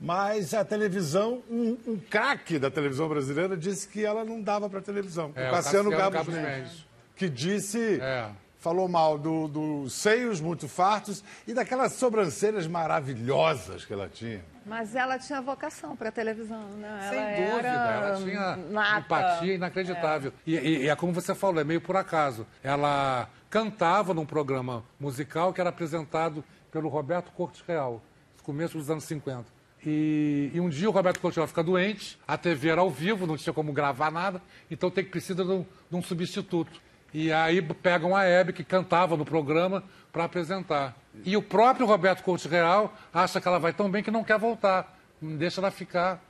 Mas 0.00 0.54
a 0.54 0.64
televisão, 0.64 1.42
um, 1.50 1.76
um 1.86 1.96
craque 1.98 2.58
da 2.58 2.70
televisão 2.70 3.08
brasileira 3.08 3.56
disse 3.56 3.86
que 3.88 4.04
ela 4.04 4.24
não 4.24 4.40
dava 4.40 4.68
para 4.70 4.80
televisão. 4.80 5.32
É, 5.34 5.48
o 5.48 5.52
Cassiano, 5.52 5.90
Cassiano 5.90 6.10
Gabos, 6.12 6.34
Mendes. 6.34 6.86
que 7.14 7.28
disse 7.28 8.00
É. 8.00 8.28
falou 8.64 8.88
mal 8.88 9.18
dos 9.18 9.50
do 9.50 9.90
seios 9.90 10.40
muito 10.40 10.66
fartos 10.66 11.22
e 11.46 11.52
daquelas 11.52 11.92
sobrancelhas 11.92 12.66
maravilhosas 12.66 13.84
que 13.84 13.92
ela 13.92 14.08
tinha. 14.08 14.42
Mas 14.64 14.94
ela 14.94 15.18
tinha 15.18 15.42
vocação 15.42 15.94
para 15.94 16.10
televisão, 16.10 16.66
né? 16.78 17.08
Sem 17.10 17.18
ela 17.18 17.50
dúvida, 17.50 17.68
ela 17.68 18.16
tinha 18.24 18.56
nata. 18.70 19.00
empatia 19.00 19.54
inacreditável. 19.56 20.32
E, 20.46 20.56
e- 20.56 20.84
e 20.84 20.88
é 20.88 20.96
como 20.96 21.12
você 21.12 21.34
falou, 21.34 21.60
é 21.60 21.64
meio 21.64 21.82
por 21.82 21.94
acaso. 21.94 22.46
Ela 22.62 23.28
cantava 23.50 24.14
num 24.14 24.24
programa 24.24 24.82
musical 24.98 25.52
que 25.52 25.60
era 25.60 25.68
apresentado 25.68 26.42
pelo 26.72 26.88
Roberto 26.88 27.30
Cortes 27.32 27.62
Real, 27.68 28.02
no 28.38 28.42
começo 28.42 28.78
dos 28.78 28.88
anos 28.88 29.04
50. 29.04 29.44
E, 29.86 30.50
e 30.54 30.58
um 30.60 30.70
dia 30.70 30.88
o 30.88 30.92
Roberto 30.92 31.20
Coutinho 31.20 31.46
fica 31.46 31.62
doente, 31.62 32.18
a 32.26 32.38
TV 32.38 32.70
era 32.70 32.80
ao 32.80 32.88
vivo, 32.90 33.26
não 33.26 33.36
tinha 33.36 33.52
como 33.52 33.70
gravar 33.70 34.10
nada, 34.10 34.40
então 34.70 34.90
tem 34.90 35.04
que 35.04 35.10
precisa 35.10 35.44
de 35.44 35.50
um, 35.50 35.66
de 35.90 35.96
um 35.96 36.02
substituto. 36.02 36.80
E 37.14 37.32
aí 37.32 37.62
pegam 37.62 38.14
a 38.14 38.24
Hebe, 38.24 38.52
que 38.52 38.64
cantava 38.64 39.16
no 39.16 39.24
programa, 39.24 39.84
para 40.12 40.24
apresentar. 40.24 40.96
E 41.24 41.36
o 41.36 41.42
próprio 41.42 41.86
Roberto 41.86 42.24
Couto 42.24 42.48
Real 42.48 42.92
acha 43.12 43.40
que 43.40 43.46
ela 43.46 43.60
vai 43.60 43.72
tão 43.72 43.88
bem 43.88 44.02
que 44.02 44.10
não 44.10 44.24
quer 44.24 44.36
voltar. 44.36 44.98
Deixa 45.22 45.60
ela 45.60 45.70
ficar, 45.70 46.20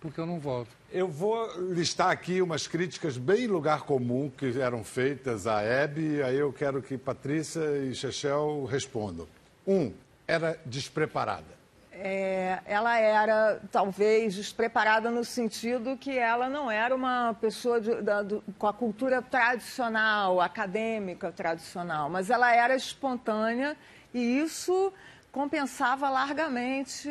porque 0.00 0.20
eu 0.20 0.26
não 0.26 0.38
volto. 0.38 0.70
Eu 0.92 1.08
vou 1.08 1.44
listar 1.72 2.10
aqui 2.10 2.40
umas 2.40 2.68
críticas 2.68 3.18
bem 3.18 3.48
lugar 3.48 3.82
comum 3.82 4.30
que 4.30 4.60
eram 4.60 4.84
feitas 4.84 5.48
à 5.48 5.60
Hebe, 5.60 6.22
aí 6.22 6.36
eu 6.36 6.52
quero 6.52 6.80
que 6.80 6.96
Patrícia 6.96 7.76
e 7.78 7.92
Chechel 7.92 8.64
respondam. 8.64 9.26
Um, 9.66 9.92
era 10.26 10.56
despreparada. 10.64 11.57
É, 12.00 12.60
ela 12.64 12.96
era 12.96 13.60
talvez 13.72 14.36
despreparada 14.36 15.10
no 15.10 15.24
sentido 15.24 15.96
que 15.96 16.16
ela 16.16 16.48
não 16.48 16.70
era 16.70 16.94
uma 16.94 17.34
pessoa 17.40 17.80
de, 17.80 18.02
da, 18.02 18.22
do, 18.22 18.42
com 18.56 18.68
a 18.68 18.72
cultura 18.72 19.20
tradicional, 19.20 20.40
acadêmica 20.40 21.32
tradicional, 21.32 22.08
mas 22.08 22.30
ela 22.30 22.54
era 22.54 22.76
espontânea 22.76 23.76
e 24.14 24.38
isso 24.38 24.92
compensava 25.32 26.08
largamente 26.08 27.08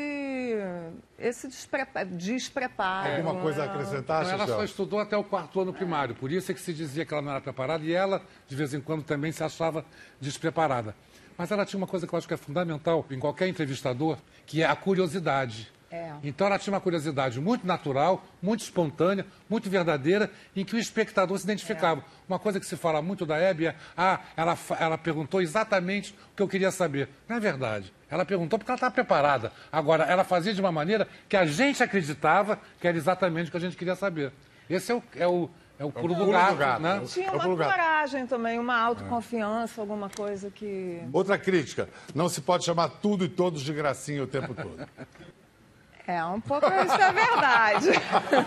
esse 1.20 1.50
despreparo. 2.12 3.12
Alguma 3.12 3.42
coisa 3.42 3.64
a 3.64 3.66
acrescentar, 3.66 4.24
não, 4.24 4.32
Ela 4.32 4.48
só 4.48 4.64
estudou 4.64 5.00
até 5.00 5.16
o 5.18 5.24
quarto 5.24 5.60
ano 5.60 5.74
primário, 5.74 6.16
por 6.16 6.32
isso 6.32 6.52
é 6.52 6.56
que 6.56 6.62
se 6.62 6.74
dizia 6.74 7.06
que 7.06 7.14
ela 7.14 7.22
não 7.22 7.32
era 7.32 7.42
preparada 7.42 7.84
e 7.84 7.92
ela, 7.92 8.22
de 8.48 8.56
vez 8.56 8.74
em 8.74 8.82
quando, 8.82 9.04
também 9.04 9.32
se 9.32 9.44
achava 9.44 9.86
despreparada. 10.20 10.96
Mas 11.38 11.52
ela 11.52 11.66
tinha 11.66 11.78
uma 11.78 11.88
coisa 11.88 12.08
que 12.08 12.14
eu 12.14 12.18
acho 12.18 12.28
que 12.28 12.34
é 12.34 12.38
fundamental 12.38 13.06
em 13.12 13.20
qualquer 13.20 13.48
entrevistador, 13.48 14.18
que 14.46 14.62
é 14.62 14.66
a 14.66 14.76
curiosidade. 14.76 15.72
É. 15.90 16.12
Então 16.22 16.48
ela 16.48 16.60
tinha 16.60 16.74
uma 16.74 16.82
curiosidade 16.82 17.40
muito 17.40 17.66
natural, 17.66 18.26
muito 18.42 18.62
espontânea, 18.62 19.26
muito 19.50 19.70
verdadeira, 19.70 20.30
em 20.56 20.66
que 20.66 20.76
o 20.76 20.80
espectador 20.80 21.38
se 21.38 21.46
identificava. 21.46 22.02
É. 22.02 22.04
Uma 22.28 22.40
coisa 22.40 22.60
que 22.60 22.66
se 22.66 22.76
fala 22.76 23.02
muito 23.02 23.26
da 23.26 23.38
Hebe 23.38 23.68
é, 23.68 23.76
ah, 23.96 24.20
ela, 24.36 24.58
ela 24.80 24.98
perguntou 24.98 25.42
exatamente 25.42 26.14
o 26.34 26.36
que 26.36 26.44
eu 26.44 26.48
queria 26.48 26.72
saber. 26.72 27.08
Não 27.28 27.38
é 27.38 27.40
verdade. 27.40 27.94
Ela 28.10 28.26
perguntou 28.26 28.60
porque 28.60 28.72
ela 28.72 28.78
estava 28.78 28.94
preparada. 28.94 29.52
Agora, 29.72 30.04
ela 30.04 30.24
fazia 30.24 30.54
de 30.54 30.60
uma 30.60 30.72
maneira 30.72 31.08
que 31.30 31.38
a 31.38 31.46
gente 31.46 31.82
acreditava 31.82 32.60
que 32.80 32.88
era 32.88 32.98
exatamente 32.98 33.48
o 33.48 33.52
que 33.52 33.58
a 33.58 33.62
gente 33.62 33.78
queria 33.78 33.96
saber. 33.96 34.32
Esse 34.70 34.92
é 34.92 34.96
o, 34.96 35.04
é 35.16 35.28
o 35.28 35.50
é 35.80 35.86
o 35.86 35.92
pulo, 35.92 36.14
é 36.14 36.18
o 36.18 36.26
do, 36.26 36.32
gato, 36.32 36.54
do 36.54 36.58
gato, 36.58 36.82
né? 36.82 37.02
Tinha 37.06 37.32
uma 37.32 37.56
coragem 37.56 38.26
também, 38.26 38.58
uma 38.58 38.78
autoconfiança, 38.80 39.80
alguma 39.80 40.10
coisa 40.10 40.50
que... 40.50 41.02
Outra 41.14 41.38
crítica, 41.38 41.88
não 42.16 42.28
se 42.28 42.42
pode 42.42 42.66
chamar 42.66 42.90
tudo 42.90 43.26
e 43.26 43.30
todos 43.30 43.62
de 43.62 43.74
gracinha 43.74 44.24
o 44.24 44.28
tempo 44.28 44.56
todo. 44.56 44.88
É, 46.08 46.24
um 46.24 46.40
pouco 46.40 46.66
isso 46.66 46.96
é 46.96 47.12
verdade. 47.12 47.90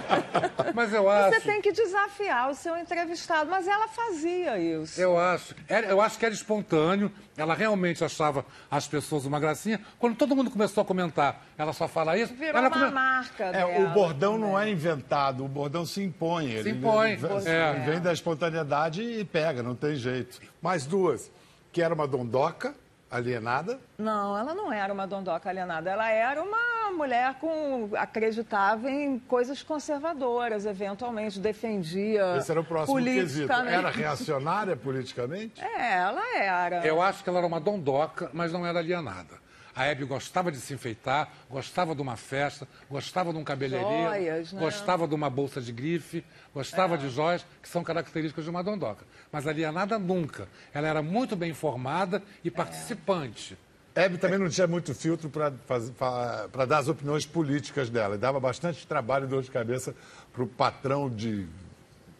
Mas 0.75 0.95
eu 0.95 1.11
acho. 1.11 1.35
Você 1.35 1.40
tem 1.43 1.61
que 1.61 1.71
desafiar 1.73 2.50
o 2.50 2.55
seu 2.55 2.75
entrevistado, 2.79 3.50
mas 3.50 3.69
ela 3.69 3.87
fazia 3.88 4.59
isso. 4.59 4.99
Eu 4.99 5.19
acho. 5.19 5.55
Eu 5.69 6.00
acho 6.00 6.19
que 6.19 6.25
era 6.25 6.33
espontâneo. 6.33 7.12
Ela 7.37 7.55
realmente 7.55 8.02
achava 8.05 8.47
as 8.71 8.87
pessoas 8.88 9.26
uma 9.26 9.38
gracinha. 9.38 9.81
Quando 9.99 10.17
todo 10.17 10.35
mundo 10.35 10.50
começou 10.50 10.83
a 10.83 10.85
comentar, 10.85 11.45
ela 11.59 11.73
só 11.73 11.87
fala 11.87 12.17
isso. 12.17 12.33
Virou 12.35 12.57
ela 12.57 12.69
uma 12.69 12.71
come... 12.71 12.90
marca. 12.93 13.45
É, 13.45 13.52
dela, 13.52 13.79
o 13.81 13.88
bordão 13.93 14.38
não 14.38 14.59
é 14.59 14.71
inventado, 14.71 15.45
o 15.45 15.49
bordão 15.49 15.85
se 15.85 16.02
impõe. 16.02 16.62
Se 16.62 16.71
impõe. 16.71 17.12
Ele, 17.12 17.26
ele, 17.26 17.49
é. 17.49 17.73
vem 17.85 18.00
da 18.00 18.12
espontaneidade 18.12 19.02
e 19.02 19.25
pega, 19.25 19.62
não 19.62 19.75
tem 19.75 19.97
jeito. 19.97 20.40
Mais 20.62 20.87
duas, 20.87 21.31
que 21.73 21.83
era 21.83 21.93
uma 21.95 22.07
dondoca 22.07 22.75
alienada? 23.11 23.79
Não, 23.99 24.38
ela 24.38 24.55
não 24.55 24.73
era 24.73 24.93
uma 24.93 25.07
dondoca 25.07 25.49
alienada. 25.50 25.90
Ela 25.90 26.11
era 26.11 26.43
uma 26.43 26.93
mulher 26.93 27.35
com 27.40 27.90
acreditava 27.97 28.90
em 28.90 29.19
coisas 29.19 29.62
conservadoras, 29.62 30.64
eventualmente 30.64 31.40
defendia. 31.40 32.37
Esse 32.37 32.50
era 32.50 32.61
o 32.61 32.64
próximo 32.64 32.99
quesito. 33.02 33.52
Era 33.52 33.90
reacionária 33.90 34.76
politicamente? 34.76 35.62
É, 35.62 35.99
ela 35.99 36.37
era. 36.37 36.87
Eu 36.87 37.02
acho 37.02 37.25
que 37.25 37.29
ela 37.29 37.38
era 37.38 37.47
uma 37.47 37.61
dondoca, 37.61 38.31
mas 38.33 38.52
não 38.52 38.64
era 38.64 38.79
alienada. 38.79 39.50
A 39.81 39.87
Hebe 39.87 40.05
gostava 40.05 40.53
de 40.53 40.59
se 40.59 40.75
enfeitar, 40.75 41.33
gostava 41.49 41.95
de 41.95 42.03
uma 42.03 42.15
festa, 42.15 42.69
gostava 42.91 43.33
de 43.33 43.39
um 43.39 43.43
cabeleireiro, 43.43 44.11
joias, 44.11 44.53
né? 44.53 44.61
gostava 44.61 45.09
de 45.09 45.15
uma 45.15 45.31
bolsa 45.31 45.59
de 45.59 45.73
grife, 45.73 46.23
gostava 46.53 46.97
é. 46.97 46.99
de 46.99 47.09
joias, 47.09 47.47
que 47.63 47.67
são 47.67 47.83
características 47.83 48.45
de 48.45 48.51
uma 48.51 48.63
dondoca. 48.63 49.07
Mas 49.33 49.47
a 49.47 49.51
alienada 49.51 49.99
nunca. 49.99 50.47
Ela 50.75 50.87
era 50.87 51.01
muito 51.01 51.35
bem 51.35 51.53
informada 51.53 52.23
e 52.45 52.51
participante. 52.51 53.57
Hebe 53.95 54.19
também 54.19 54.39
não 54.39 54.51
tinha 54.51 54.67
muito 54.67 54.95
filtro 54.95 55.31
para 55.31 56.67
dar 56.67 56.77
as 56.77 56.89
opiniões 56.89 57.25
políticas 57.25 57.89
dela. 57.89 58.17
E 58.17 58.19
dava 58.19 58.39
bastante 58.39 58.87
trabalho 58.87 59.25
e 59.25 59.29
dor 59.29 59.43
de 59.43 59.51
cabeça 59.51 59.95
para 60.31 60.43
o 60.43 60.47
patrão 60.47 61.09
de 61.09 61.49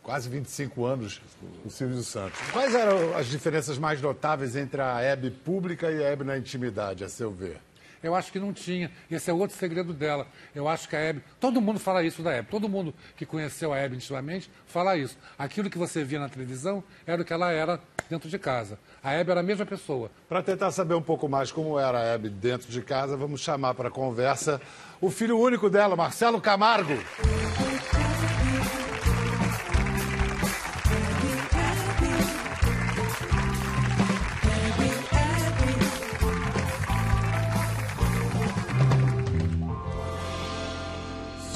quase 0.03 0.29
25 0.29 0.85
anos, 0.85 1.21
o 1.65 1.71
Silvio 1.71 2.03
Santos. 2.03 2.39
Quais 2.53 2.75
eram 2.75 3.17
as 3.17 3.27
diferenças 3.27 3.79
mais 3.79 4.01
notáveis 4.01 4.57
entre 4.57 4.81
a 4.81 5.01
Hebe 5.01 5.31
pública 5.31 5.91
e 5.91 6.05
a 6.05 6.09
Hebe 6.09 6.25
na 6.25 6.37
intimidade, 6.39 7.05
a 7.05 7.09
seu 7.09 7.31
ver? 7.31 7.61
Eu 8.03 8.15
acho 8.15 8.33
que 8.33 8.39
não 8.39 8.53
tinha. 8.53 8.91
Esse 9.11 9.31
é 9.31 9.33
outro 9.33 9.57
segredo 9.57 9.93
dela. 9.93 10.27
Eu 10.55 10.67
acho 10.67 10.89
que 10.89 10.97
a 10.97 10.99
Hebe. 10.99 11.23
Todo 11.39 11.61
mundo 11.61 11.79
fala 11.79 12.03
isso 12.03 12.23
da 12.23 12.33
Hebe. 12.33 12.49
Todo 12.49 12.69
mundo 12.69 12.95
que 13.15 13.27
conheceu 13.27 13.73
a 13.75 13.79
Hebe 13.79 13.97
intimamente 13.97 14.51
fala 14.67 14.97
isso. 14.97 15.19
Aquilo 15.39 15.69
que 15.69 15.77
você 15.77 16.03
via 16.03 16.19
na 16.19 16.29
televisão 16.29 16.83
era 17.07 17.21
o 17.21 17.25
que 17.25 17.33
ela 17.33 17.53
era 17.53 17.79
dentro 18.09 18.29
de 18.29 18.39
casa. 18.39 18.79
A 19.03 19.13
Hebe 19.13 19.31
era 19.31 19.41
a 19.41 19.43
mesma 19.43 19.67
pessoa. 19.67 20.11
Para 20.29 20.43
tentar 20.43 20.71
saber 20.71 20.95
um 20.95 21.03
pouco 21.03 21.29
mais 21.29 21.53
como 21.53 21.79
era 21.79 21.99
a 21.99 22.05
Hebe 22.05 22.31
dentro 22.31 22.71
de 22.71 22.81
casa, 22.81 23.17
vamos 23.19 23.43
chamar 23.43 23.75
para 23.75 23.91
conversa 23.91 24.61
o 24.99 25.11
filho 25.11 25.39
único 25.39 25.69
dela, 25.69 25.95
Marcelo 25.95 26.41
Camargo. 26.41 26.95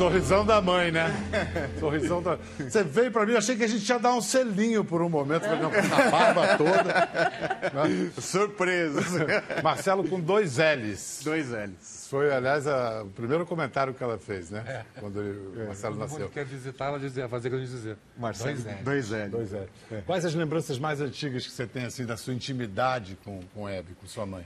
Sorrisão 0.05 0.45
da 0.45 0.61
mãe, 0.61 0.93
né? 0.93 1.11
Sorrisão 1.81 2.23
da. 2.23 2.39
Você 2.59 2.85
veio 2.85 3.11
pra 3.11 3.25
mim, 3.25 3.37
achei 3.37 3.57
que 3.57 3.65
a 3.65 3.67
gente 3.67 3.89
ia 3.89 3.99
dar 3.99 4.13
um 4.13 4.21
selinho 4.21 4.85
por 4.85 5.01
um 5.01 5.09
momento, 5.09 5.47
não, 5.47 5.71
com 5.71 5.95
a 5.95 6.11
barba 6.11 6.59
toda. 6.59 8.21
Surpresa. 8.21 9.01
Marcelo 9.65 10.07
com 10.07 10.21
dois 10.21 10.59
L's. 10.59 11.23
Dois 11.25 11.49
L's. 11.49 12.07
Foi, 12.11 12.31
aliás, 12.31 12.67
a... 12.67 13.03
o 13.03 13.09
primeiro 13.09 13.47
comentário 13.47 13.95
que 13.95 14.05
ela 14.05 14.19
fez, 14.19 14.51
né? 14.51 14.63
É. 14.67 15.01
Quando 15.01 15.21
ele... 15.23 15.63
o 15.63 15.67
Marcelo 15.69 15.97
nasceu. 15.97 16.29
quer 16.29 16.45
visitar, 16.45 16.89
ela 16.89 17.01
dizia, 17.01 17.27
fazer 17.27 17.49
o 17.49 17.53
que 17.53 17.57
eu 17.57 17.61
dizer. 17.61 17.97
Marcelo, 18.19 18.59
dois 18.85 19.11
L's. 19.11 19.31
Dois 19.31 19.53
L's. 19.53 19.67
É. 19.91 20.03
Quais 20.03 20.25
as 20.27 20.35
lembranças 20.35 20.79
mais 20.79 21.01
antigas 21.01 21.47
que 21.47 21.53
você 21.53 21.67
tem, 21.67 21.87
assim, 21.87 22.05
da 22.05 22.19
sua 22.19 22.35
intimidade 22.35 23.17
com, 23.25 23.41
com 23.55 23.67
Hebe, 23.67 23.95
com 23.95 24.07
sua 24.07 24.27
mãe? 24.27 24.45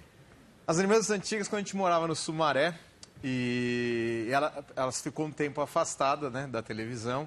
As 0.69 0.77
lembranças 0.77 1.11
antigas, 1.11 1.49
quando 1.49 1.61
a 1.61 1.65
gente 1.65 1.77
morava 1.77 2.07
no 2.07 2.15
Sumaré, 2.15 2.75
e 3.23 4.29
ela, 4.31 4.65
ela 4.77 4.93
ficou 4.93 5.27
um 5.27 5.33
tempo 5.33 5.61
afastada 5.61 6.31
né, 6.31 6.47
da 6.47 6.63
televisão 6.63 7.27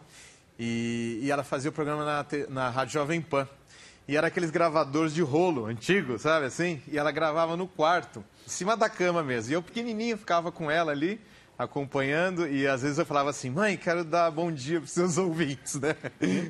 e, 0.57 1.19
e 1.21 1.31
ela 1.31 1.43
fazia 1.43 1.69
o 1.69 1.73
programa 1.73 2.05
na, 2.05 2.25
na 2.49 2.69
Rádio 2.69 2.93
Jovem 2.93 3.21
Pan. 3.21 3.47
E 4.07 4.17
era 4.17 4.27
aqueles 4.27 4.51
gravadores 4.51 5.13
de 5.13 5.21
rolo 5.21 5.65
antigos, 5.65 6.23
sabe 6.23 6.45
assim? 6.45 6.81
E 6.87 6.97
ela 6.97 7.11
gravava 7.11 7.55
no 7.55 7.67
quarto, 7.67 8.23
em 8.45 8.49
cima 8.49 8.75
da 8.75 8.89
cama 8.89 9.23
mesmo. 9.23 9.51
E 9.51 9.55
eu 9.55 9.61
pequenininho 9.61 10.17
ficava 10.17 10.51
com 10.51 10.69
ela 10.69 10.91
ali, 10.91 11.19
acompanhando, 11.57 12.47
e 12.47 12.67
às 12.67 12.81
vezes 12.81 12.97
eu 12.97 13.05
falava 13.05 13.29
assim, 13.29 13.49
mãe, 13.49 13.77
quero 13.77 14.03
dar 14.03 14.29
bom 14.31 14.51
dia 14.51 14.79
para 14.79 14.85
os 14.85 14.91
seus 14.91 15.17
ouvintes, 15.17 15.75
né? 15.75 15.95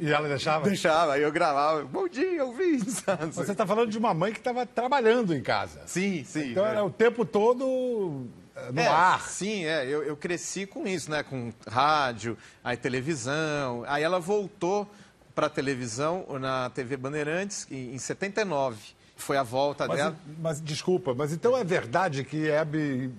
E 0.01 0.11
ela 0.11 0.27
deixava? 0.27 0.67
Deixava, 0.67 1.13
aí 1.13 1.21
eu 1.21 1.31
gravava, 1.31 1.83
bom 1.83 2.07
dia, 2.07 2.43
ouvintes. 2.43 3.03
Você 3.31 3.51
está 3.51 3.67
falando 3.67 3.89
de 3.89 3.97
uma 3.97 4.13
mãe 4.13 4.31
que 4.31 4.39
estava 4.39 4.65
trabalhando 4.65 5.35
em 5.35 5.41
casa. 5.41 5.81
Sim, 5.85 6.23
sim. 6.23 6.51
Então 6.51 6.65
é. 6.65 6.69
era 6.69 6.83
o 6.83 6.89
tempo 6.89 7.25
todo 7.25 8.27
no 8.71 8.81
é, 8.81 8.87
ar. 8.87 9.27
Sim, 9.29 9.65
é. 9.65 9.85
Eu, 9.85 10.03
eu, 10.03 10.17
cresci 10.17 10.65
com 10.65 10.87
isso, 10.87 11.09
né? 11.09 11.23
Com 11.23 11.51
rádio, 11.67 12.37
aí 12.63 12.77
televisão. 12.77 13.83
Aí 13.87 14.03
ela 14.03 14.19
voltou 14.19 14.89
para 15.33 15.47
a 15.47 15.49
televisão 15.49 16.25
na 16.39 16.69
TV 16.69 16.97
Bandeirantes 16.97 17.67
em, 17.71 17.93
em 17.93 17.97
79. 17.97 18.77
Foi 19.15 19.37
a 19.37 19.43
volta 19.43 19.87
mas, 19.87 19.97
dela. 19.97 20.15
Mas 20.39 20.61
desculpa, 20.61 21.13
mas 21.13 21.31
então 21.31 21.55
é 21.57 21.63
verdade 21.63 22.23
que 22.23 22.49
Hebe 22.49 23.11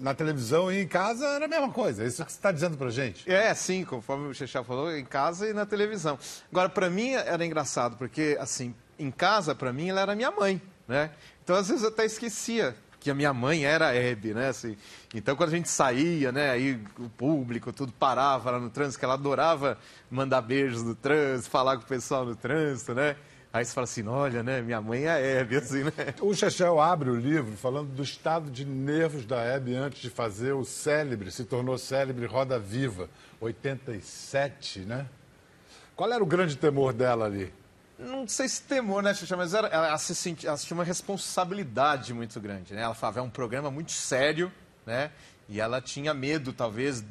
na 0.00 0.14
televisão 0.14 0.72
e 0.72 0.82
em 0.82 0.88
casa 0.88 1.26
era 1.26 1.44
a 1.44 1.48
mesma 1.48 1.70
coisa. 1.70 2.02
É 2.02 2.06
isso 2.06 2.24
que 2.24 2.32
você 2.32 2.38
está 2.38 2.50
dizendo 2.50 2.76
para 2.76 2.90
gente? 2.90 3.30
É, 3.30 3.52
sim, 3.54 3.84
conforme 3.84 4.28
o 4.28 4.34
Xexá 4.34 4.64
falou, 4.64 4.94
em 4.96 5.04
casa 5.04 5.48
e 5.48 5.52
na 5.52 5.66
televisão. 5.66 6.18
Agora, 6.50 6.68
para 6.68 6.88
mim 6.88 7.10
era 7.12 7.44
engraçado, 7.44 7.96
porque, 7.96 8.36
assim, 8.40 8.74
em 8.98 9.10
casa, 9.10 9.54
para 9.54 9.72
mim, 9.72 9.90
ela 9.90 10.00
era 10.00 10.14
minha 10.14 10.30
mãe, 10.30 10.60
né? 10.88 11.10
Então, 11.44 11.54
às 11.56 11.68
vezes, 11.68 11.82
eu 11.82 11.90
até 11.90 12.04
esquecia 12.04 12.74
que 13.00 13.10
a 13.10 13.14
minha 13.14 13.32
mãe 13.32 13.64
era 13.64 13.94
Hebe, 13.94 14.34
né? 14.34 14.48
Assim, 14.48 14.76
então, 15.14 15.34
quando 15.34 15.48
a 15.48 15.56
gente 15.56 15.68
saía, 15.68 16.30
né? 16.30 16.50
Aí 16.50 16.78
o 16.98 17.08
público, 17.08 17.72
tudo 17.72 17.92
parava 17.92 18.50
lá 18.50 18.60
no 18.60 18.68
trânsito, 18.68 18.98
que 18.98 19.04
ela 19.04 19.14
adorava 19.14 19.78
mandar 20.10 20.42
beijos 20.42 20.82
no 20.82 20.94
trânsito, 20.94 21.50
falar 21.50 21.78
com 21.78 21.82
o 21.82 21.86
pessoal 21.86 22.26
no 22.26 22.36
trânsito, 22.36 22.94
né? 22.94 23.16
Aí 23.52 23.64
você 23.64 23.72
fala 23.72 23.84
assim, 23.84 24.06
olha, 24.06 24.44
né, 24.44 24.62
minha 24.62 24.80
mãe 24.80 25.06
é 25.06 25.10
a 25.10 25.18
Hebe, 25.18 25.56
assim, 25.56 25.82
né? 25.82 25.90
O 26.20 26.32
Chechel 26.32 26.80
abre 26.80 27.10
o 27.10 27.16
livro 27.16 27.56
falando 27.56 27.88
do 27.88 28.02
estado 28.02 28.48
de 28.48 28.64
nervos 28.64 29.24
da 29.24 29.42
Hebe 29.42 29.74
antes 29.74 30.00
de 30.00 30.08
fazer 30.08 30.52
o 30.52 30.64
célebre, 30.64 31.32
se 31.32 31.44
tornou 31.44 31.76
célebre 31.76 32.26
Roda 32.26 32.60
Viva, 32.60 33.08
87, 33.40 34.80
né? 34.80 35.06
Qual 35.96 36.12
era 36.12 36.22
o 36.22 36.26
grande 36.26 36.56
temor 36.56 36.92
dela 36.92 37.24
ali? 37.24 37.52
Não 38.00 38.26
sei 38.26 38.48
se 38.48 38.62
temor, 38.62 39.02
né, 39.02 39.12
Xuxa, 39.12 39.36
mas 39.36 39.52
era, 39.52 39.68
ela, 39.68 39.98
se 39.98 40.14
senti, 40.14 40.46
ela 40.46 40.56
tinha 40.56 40.76
uma 40.76 40.84
responsabilidade 40.84 42.14
muito 42.14 42.40
grande, 42.40 42.72
né? 42.72 42.82
Ela 42.82 42.94
falava, 42.94 43.20
é 43.20 43.22
um 43.22 43.30
programa 43.30 43.70
muito 43.70 43.92
sério, 43.92 44.50
né? 44.86 45.10
E 45.48 45.60
ela 45.60 45.80
tinha 45.80 46.14
medo, 46.14 46.52
talvez, 46.52 47.04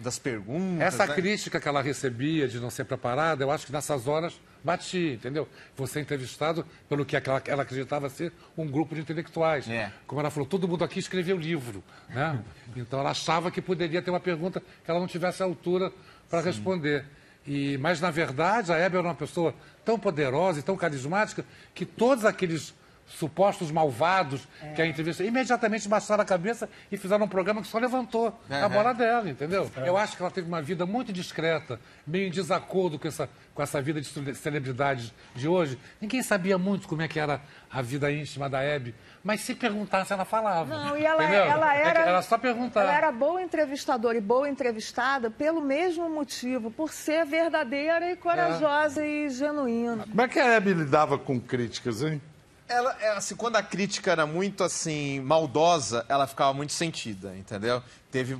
das 0.00 0.18
perguntas, 0.18 0.80
Essa 0.80 1.06
né? 1.06 1.14
crítica 1.14 1.60
que 1.60 1.68
ela 1.68 1.82
recebia 1.82 2.48
de 2.48 2.58
não 2.58 2.70
ser 2.70 2.84
preparada, 2.84 3.44
eu 3.44 3.50
acho 3.50 3.66
que 3.66 3.72
nessas 3.72 4.06
horas 4.06 4.34
batia, 4.62 5.14
entendeu? 5.14 5.48
Você 5.76 5.98
é 5.98 6.02
entrevistado 6.02 6.66
pelo 6.88 7.04
que 7.04 7.16
ela, 7.16 7.42
ela 7.46 7.62
acreditava 7.62 8.08
ser 8.08 8.32
um 8.56 8.66
grupo 8.66 8.94
de 8.94 9.00
intelectuais. 9.00 9.68
É. 9.68 9.92
Como 10.06 10.20
ela 10.20 10.30
falou, 10.30 10.48
todo 10.48 10.68
mundo 10.68 10.84
aqui 10.84 10.98
escreveu 10.98 11.36
livro, 11.36 11.82
né? 12.08 12.42
Então 12.76 13.00
ela 13.00 13.10
achava 13.10 13.50
que 13.50 13.60
poderia 13.60 14.00
ter 14.00 14.10
uma 14.10 14.20
pergunta 14.20 14.60
que 14.60 14.90
ela 14.90 15.00
não 15.00 15.06
tivesse 15.06 15.42
altura 15.42 15.92
para 16.30 16.40
responder. 16.40 17.04
E, 17.46 17.76
mas, 17.78 18.00
na 18.00 18.10
verdade, 18.10 18.72
a 18.72 18.76
Hebe 18.76 18.96
era 18.96 19.06
uma 19.06 19.14
pessoa 19.14 19.54
tão 19.84 19.98
poderosa 19.98 20.60
e 20.60 20.62
tão 20.62 20.76
carismática 20.76 21.44
que 21.74 21.84
todos 21.84 22.24
aqueles 22.24 22.74
supostos 23.06 23.70
malvados 23.70 24.48
que 24.74 24.80
a 24.80 24.86
entrevista 24.86 25.22
imediatamente 25.22 25.88
baixaram 25.88 26.22
a 26.22 26.24
cabeça 26.26 26.68
e 26.90 26.96
fizeram 26.96 27.26
um 27.26 27.28
programa 27.28 27.60
que 27.60 27.66
só 27.68 27.78
levantou 27.78 28.38
a 28.50 28.68
bola 28.68 28.94
dela, 28.94 29.28
entendeu? 29.28 29.70
Eu 29.84 29.96
acho 29.96 30.16
que 30.16 30.22
ela 30.22 30.30
teve 30.30 30.48
uma 30.48 30.62
vida 30.62 30.86
muito 30.86 31.12
discreta, 31.12 31.78
meio 32.06 32.28
em 32.28 32.30
desacordo 32.30 32.98
com 32.98 33.06
essa, 33.06 33.28
com 33.54 33.62
essa 33.62 33.82
vida 33.82 34.00
de 34.00 34.06
cele- 34.06 34.34
celebridades 34.34 35.12
de 35.34 35.46
hoje. 35.46 35.78
Ninguém 36.00 36.22
sabia 36.22 36.56
muito 36.56 36.88
como 36.88 37.02
é 37.02 37.08
que 37.08 37.20
era 37.20 37.40
a 37.70 37.82
vida 37.82 38.10
íntima 38.10 38.48
da 38.48 38.62
Hebe, 38.62 38.94
mas 39.22 39.40
se 39.42 39.54
perguntasse, 39.54 40.12
ela 40.12 40.24
falava. 40.24 40.74
Não, 40.74 40.96
e 40.96 41.04
ela, 41.04 41.22
entendeu? 41.22 41.44
ela 41.44 41.76
É 41.76 41.82
era. 41.82 42.00
Era 42.00 42.22
só 42.22 42.38
perguntar. 42.38 42.82
Ela 42.82 42.96
era 42.96 43.12
boa 43.12 43.42
entrevistadora 43.42 44.16
e 44.16 44.20
boa 44.20 44.48
entrevistada 44.48 45.30
pelo 45.30 45.60
mesmo 45.60 46.08
motivo, 46.08 46.70
por 46.70 46.90
ser 46.92 47.26
verdadeira 47.26 48.10
e 48.10 48.16
corajosa 48.16 49.04
e 49.04 49.28
genuína. 49.28 50.06
Como 50.08 50.22
é 50.22 50.28
que 50.28 50.38
a 50.40 50.46
Hebe 50.46 50.72
lidava 50.72 51.18
com 51.18 51.38
críticas, 51.38 52.02
hein? 52.02 52.20
Ela, 52.68 52.96
é, 53.00 53.10
assim, 53.12 53.34
quando 53.36 53.56
a 53.56 53.62
crítica 53.62 54.10
era 54.10 54.24
muito, 54.26 54.64
assim, 54.64 55.20
maldosa, 55.20 56.04
ela 56.08 56.26
ficava 56.26 56.52
muito 56.54 56.72
sentida, 56.72 57.36
entendeu? 57.36 57.82
Teve, 58.10 58.38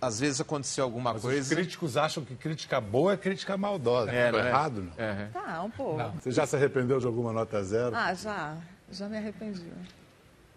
às 0.00 0.20
vezes 0.20 0.40
aconteceu 0.40 0.84
alguma 0.84 1.12
Os 1.14 1.22
coisa... 1.22 1.54
críticos 1.54 1.96
acham 1.96 2.24
que 2.24 2.34
crítica 2.36 2.80
boa 2.80 3.14
é 3.14 3.16
crítica 3.16 3.56
maldosa. 3.56 4.10
É, 4.12 4.30
Tô 4.30 4.38
não 4.38 4.44
é? 4.44 4.48
errado, 4.48 4.82
não? 4.82 5.04
É. 5.04 5.28
Tá, 5.32 5.62
um 5.62 5.70
pouco. 5.70 6.02
Você 6.20 6.30
já 6.30 6.46
se 6.46 6.56
arrependeu 6.56 7.00
de 7.00 7.06
alguma 7.06 7.32
nota 7.32 7.62
zero? 7.62 7.94
Ah, 7.94 8.14
já. 8.14 8.56
Já 8.90 9.08
me 9.08 9.18
arrependi. 9.18 9.70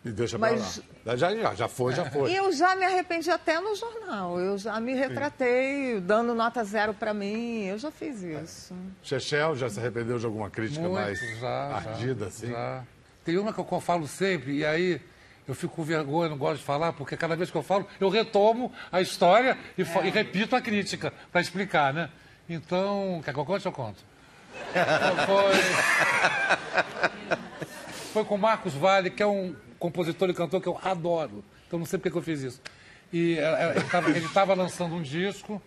E 0.04 0.10
deixa 0.10 0.38
mas- 0.38 0.80
pra 1.04 1.12
lá. 1.12 1.18
Já, 1.18 1.36
já, 1.36 1.54
já 1.56 1.68
foi, 1.68 1.94
já 1.94 2.10
foi. 2.10 2.32
E 2.32 2.36
eu 2.36 2.52
já 2.52 2.76
me 2.76 2.84
arrependi 2.86 3.30
até 3.30 3.60
no 3.60 3.76
jornal. 3.76 4.40
Eu 4.40 4.58
já 4.58 4.80
me 4.80 4.94
retratei, 4.96 6.00
dando 6.00 6.34
nota 6.34 6.64
zero 6.64 6.92
pra 6.94 7.14
mim. 7.14 7.66
Eu 7.66 7.78
já 7.78 7.92
fiz 7.92 8.22
isso. 8.24 8.74
Chechel 9.04 9.56
já 9.56 9.70
se 9.70 9.80
arrependeu 9.80 10.18
de 10.18 10.26
alguma 10.26 10.50
crítica 10.50 10.82
Muito, 10.82 10.94
mais 10.96 11.20
já, 11.40 11.76
ardida, 11.76 12.26
já, 12.26 12.30
assim? 12.30 12.48
já. 12.48 12.84
Tem 13.24 13.38
uma 13.38 13.54
que 13.54 13.60
eu 13.60 13.82
falo 13.82 14.08
sempre, 14.08 14.54
e 14.58 14.66
aí 14.66 15.00
eu 15.48 15.54
fico 15.54 15.76
com 15.76 15.84
vergonha, 15.84 16.30
não 16.30 16.38
gosto 16.38 16.58
de 16.58 16.64
falar, 16.66 16.94
porque 16.94 17.16
cada 17.16 17.36
vez 17.36 17.52
que 17.52 17.58
eu 17.58 17.62
falo, 17.62 17.86
eu 18.00 18.10
retomo 18.10 18.72
a 18.92 19.00
história 19.02 19.56
e, 19.78 19.86
fa- 19.86 20.02
e 20.02 20.10
repito 20.10 20.56
a 20.56 20.62
crítica, 20.62 21.14
para 21.32 21.42
explicar, 21.42 21.94
né? 21.94 22.10
Então, 22.50 23.22
quer 23.24 23.32
que 23.34 23.40
eu 23.40 23.46
conte 23.46 23.68
ou 23.68 23.72
eu 23.72 23.76
conto? 23.76 24.04
Foi... 25.28 25.52
Foi 28.14 28.26
com 28.26 28.36
o 28.36 28.38
Marcos 28.38 28.74
Vale, 28.74 29.10
que 29.10 29.24
é 29.24 29.28
um 29.28 29.56
compositor 29.86 30.30
e 30.30 30.34
cantor 30.34 30.62
que 30.62 30.68
eu 30.68 30.80
adoro. 30.84 31.44
Então 31.68 31.80
não 31.80 31.86
sei 31.88 31.98
porque 31.98 32.12
que 32.12 32.18
eu 32.18 32.22
fiz 32.22 32.42
isso. 32.42 32.62
E 33.12 33.38
eh, 33.38 33.74
eh, 33.94 34.10
ele 34.16 34.26
estava 34.26 34.54
lançando 34.54 34.94
um 34.96 35.02
disco, 35.02 35.60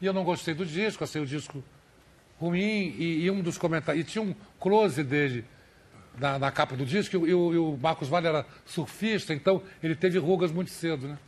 e 0.00 0.06
eu 0.06 0.12
não 0.12 0.24
gostei 0.24 0.54
do 0.54 0.64
disco, 0.64 1.04
achei 1.04 1.20
o 1.20 1.26
disco 1.26 1.62
ruim, 2.40 2.94
e, 2.98 3.24
e 3.24 3.30
um 3.30 3.40
dos 3.42 3.58
comentários. 3.58 4.04
E 4.06 4.08
tinha 4.10 4.22
um 4.22 4.34
close 4.58 5.04
dele 5.04 5.44
na, 6.18 6.38
na 6.38 6.50
capa 6.50 6.74
do 6.76 6.84
disco, 6.86 7.14
e, 7.14 7.30
e 7.30 7.34
o- 7.34 7.54
e 7.54 7.58
o 7.58 7.76
Marcos 7.80 8.08
Vale 8.08 8.26
era 8.26 8.46
surfista, 8.64 9.34
então 9.34 9.62
ele 9.82 9.94
teve 9.94 10.18
rugas 10.18 10.50
muito 10.50 10.70
cedo, 10.70 11.06
né? 11.06 11.18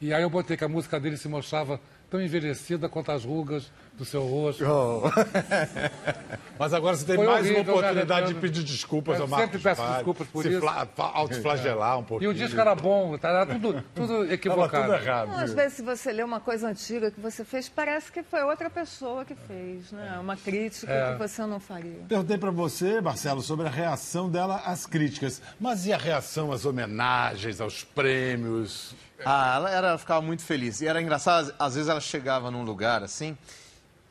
E 0.00 0.12
aí 0.12 0.22
eu 0.22 0.30
botei 0.30 0.56
que 0.56 0.64
a 0.64 0.68
música 0.68 1.00
dele 1.00 1.16
se 1.16 1.26
mostrava 1.28 1.80
tão 2.10 2.20
envelhecida 2.22 2.88
quanto 2.88 3.12
as 3.12 3.24
rugas 3.24 3.70
do 3.94 4.04
seu 4.04 4.22
rosto. 4.26 4.64
Mas 6.58 6.72
agora 6.74 6.96
você 6.96 7.04
tem 7.04 7.16
Foi 7.16 7.26
mais 7.26 7.44
horrível, 7.46 7.62
uma 7.62 7.72
oportunidade 7.80 8.26
né, 8.28 8.32
de 8.32 8.40
pedir 8.40 8.64
desculpas 8.64 9.16
Eu 9.16 9.22
ao 9.22 9.28
Marcos 9.28 9.46
sempre 9.46 9.62
peço 9.62 9.80
Vale, 9.82 9.94
desculpas 9.94 10.26
por 10.28 10.42
se 10.42 10.48
isso. 10.52 10.66
autoflagelar 10.96 11.98
um 11.98 12.02
E 12.02 12.04
pouquinho. 12.04 12.30
o 12.30 12.34
disco 12.34 12.60
era 12.60 12.74
bom, 12.74 13.16
tá? 13.18 13.28
era 13.28 13.46
tudo, 13.46 13.84
tudo 13.94 14.12
Tava 14.22 14.32
equivocado. 14.34 14.84
tudo 14.92 14.94
errado. 15.02 15.30
Às 15.36 15.52
vezes, 15.52 15.74
se 15.74 15.82
você 15.82 16.12
lê 16.12 16.22
uma 16.22 16.40
coisa 16.40 16.68
antiga 16.68 17.10
que 17.10 17.20
você 17.20 17.44
fez, 17.44 17.68
parece 17.68 18.10
que 18.10 18.22
foi 18.22 18.42
outra 18.42 18.68
pessoa 18.70 19.24
que 19.24 19.34
fez, 19.34 19.92
né? 19.92 20.18
Uma 20.20 20.36
crítica 20.36 20.92
É. 20.92 21.12
que 21.12 21.18
você 21.18 21.42
não 21.46 21.60
faria. 21.60 22.00
Perguntei 22.08 22.38
para 22.38 22.50
você, 22.50 23.00
Marcelo, 23.00 23.40
sobre 23.42 23.66
a 23.66 23.70
reação 23.70 24.28
dela 24.28 24.62
às 24.64 24.84
críticas. 24.86 25.40
Mas 25.60 25.86
e 25.86 25.92
a 25.92 25.96
reação 25.98 26.50
às 26.52 26.64
homenagens, 26.64 27.60
aos 27.60 27.84
prêmios? 27.84 28.94
Ah, 29.24 29.56
ela, 29.56 29.70
era, 29.70 29.88
ela 29.88 29.98
ficava 29.98 30.20
muito 30.20 30.42
feliz. 30.42 30.80
E 30.80 30.86
era 30.86 31.00
engraçado, 31.00 31.54
às 31.58 31.74
vezes 31.74 31.88
ela 31.88 32.00
chegava 32.00 32.50
num 32.50 32.62
lugar 32.62 33.02
assim 33.02 33.36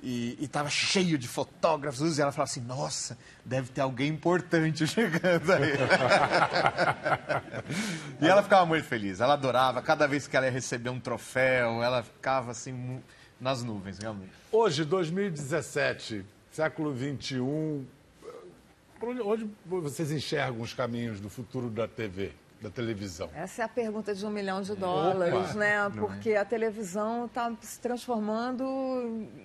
e, 0.01 0.37
e 0.39 0.47
tava 0.47 0.69
cheio 0.69 1.17
de 1.17 1.27
fotógrafos 1.27 2.17
e 2.17 2.21
ela 2.21 2.31
falava 2.31 2.51
assim, 2.51 2.61
nossa, 2.61 3.17
deve 3.43 3.69
ter 3.69 3.81
alguém 3.81 4.09
importante 4.09 4.85
chegando 4.87 5.51
aí. 5.51 5.73
e 8.21 8.27
ela 8.27 8.43
ficava 8.43 8.65
muito 8.65 8.85
feliz, 8.85 9.19
ela 9.19 9.33
adorava. 9.33 9.81
Cada 9.81 10.07
vez 10.07 10.27
que 10.27 10.37
ela 10.37 10.45
ia 10.45 10.51
receber 10.51 10.89
um 10.89 10.99
troféu, 10.99 11.83
ela 11.83 12.03
ficava 12.03 12.51
assim 12.51 13.01
nas 13.39 13.63
nuvens, 13.63 13.97
realmente. 13.97 14.31
Hoje, 14.51 14.85
2017, 14.85 16.23
século 16.51 16.95
XXI, 16.95 17.85
por 18.99 19.09
onde, 19.09 19.21
onde 19.21 19.49
vocês 19.65 20.11
enxergam 20.11 20.61
os 20.61 20.73
caminhos 20.73 21.19
do 21.19 21.29
futuro 21.29 21.69
da 21.69 21.87
TV, 21.87 22.33
da 22.61 22.69
televisão? 22.69 23.29
Essa 23.33 23.61
é 23.61 23.65
a 23.65 23.69
pergunta 23.69 24.13
de 24.13 24.25
um 24.25 24.29
milhão 24.29 24.61
de 24.61 24.75
dólares, 24.75 25.55
né? 25.55 25.89
Porque 25.97 26.33
a 26.33 26.45
televisão 26.45 27.25
está 27.25 27.51
se 27.61 27.79
transformando 27.79 28.63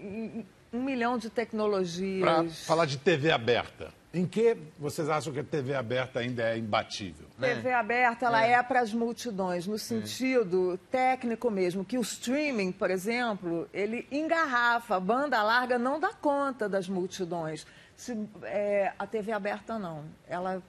em 0.01 0.47
um 0.73 0.83
milhão 0.83 1.19
de 1.19 1.29
Para 1.29 1.45
tecnologias. 1.45 2.65
falar 2.65 2.87
de 2.87 2.97
TV 2.97 3.31
aberta, 3.31 3.93
em 4.13 4.27
que 4.27 4.57
vocês 4.79 5.09
acham 5.09 5.33
que 5.33 5.41
a 5.41 5.45
TV 5.45 5.75
aberta 5.75 6.21
ainda 6.21 6.43
é 6.43 6.57
imbatível? 6.57 7.27
TV 7.39 7.73
aberta, 7.73 8.27
ela 8.27 8.43
é, 8.43 8.63
para 8.63 8.81
as 8.81 8.93
multidões, 8.93 9.67
no 9.67 9.79
sentido 9.79 10.79
técnico 10.91 11.51
mesmo, 11.51 11.85
que 11.85 11.99
o 11.99 12.01
streaming, 12.01 12.73
por 12.73 12.91
exemplo, 12.91 13.69
ele 13.73 14.07
engarrafa, 14.11 14.97
a 14.97 15.01
banda 15.01 15.43
larga 15.43 15.79
não 15.79 16.01
dá 16.01 16.13
conta 16.15 16.69
das 16.69 16.89
multidões. 16.89 17.67
Se, 17.95 18.19
é, 18.45 18.93
a 18.99 19.07
TV 19.07 19.33
aberta 19.33 19.79
não. 19.79 20.05
Ela, 20.27 20.63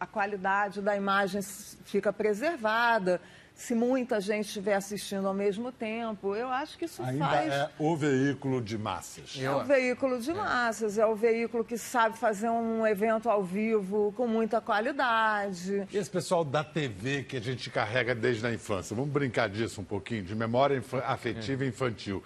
a 0.00 0.06
qualidade 0.06 0.80
da 0.80 0.96
imagem 0.96 1.42
fica 1.84 2.12
preservada. 2.12 3.20
Se 3.54 3.74
muita 3.74 4.18
gente 4.22 4.46
estiver 4.46 4.72
assistindo 4.74 5.28
ao 5.28 5.34
mesmo 5.34 5.70
tempo, 5.70 6.34
eu 6.34 6.48
acho 6.48 6.78
que 6.78 6.86
isso 6.86 7.02
Ainda 7.02 7.26
faz. 7.28 7.52
é 7.52 7.70
o 7.78 7.94
veículo 7.94 8.62
de 8.62 8.78
massas. 8.78 9.36
É 9.38 9.50
o 9.50 9.62
veículo 9.62 10.18
de 10.18 10.32
massas, 10.32 10.96
é 10.96 11.04
o 11.04 11.14
veículo 11.14 11.62
que 11.62 11.76
sabe 11.76 12.16
fazer 12.16 12.48
um 12.48 12.86
evento 12.86 13.28
ao 13.28 13.44
vivo 13.44 14.14
com 14.16 14.26
muita 14.26 14.62
qualidade. 14.62 15.86
E 15.92 15.96
esse 15.98 16.08
pessoal 16.08 16.42
da 16.42 16.64
TV 16.64 17.22
que 17.24 17.36
a 17.36 17.40
gente 17.40 17.68
carrega 17.68 18.14
desde 18.14 18.46
a 18.46 18.54
infância, 18.54 18.96
vamos 18.96 19.10
brincar 19.12 19.50
disso 19.50 19.82
um 19.82 19.84
pouquinho, 19.84 20.22
de 20.22 20.34
memória 20.34 20.76
infa- 20.78 21.04
afetiva 21.04 21.62
e 21.62 21.68
infantil. 21.68 22.24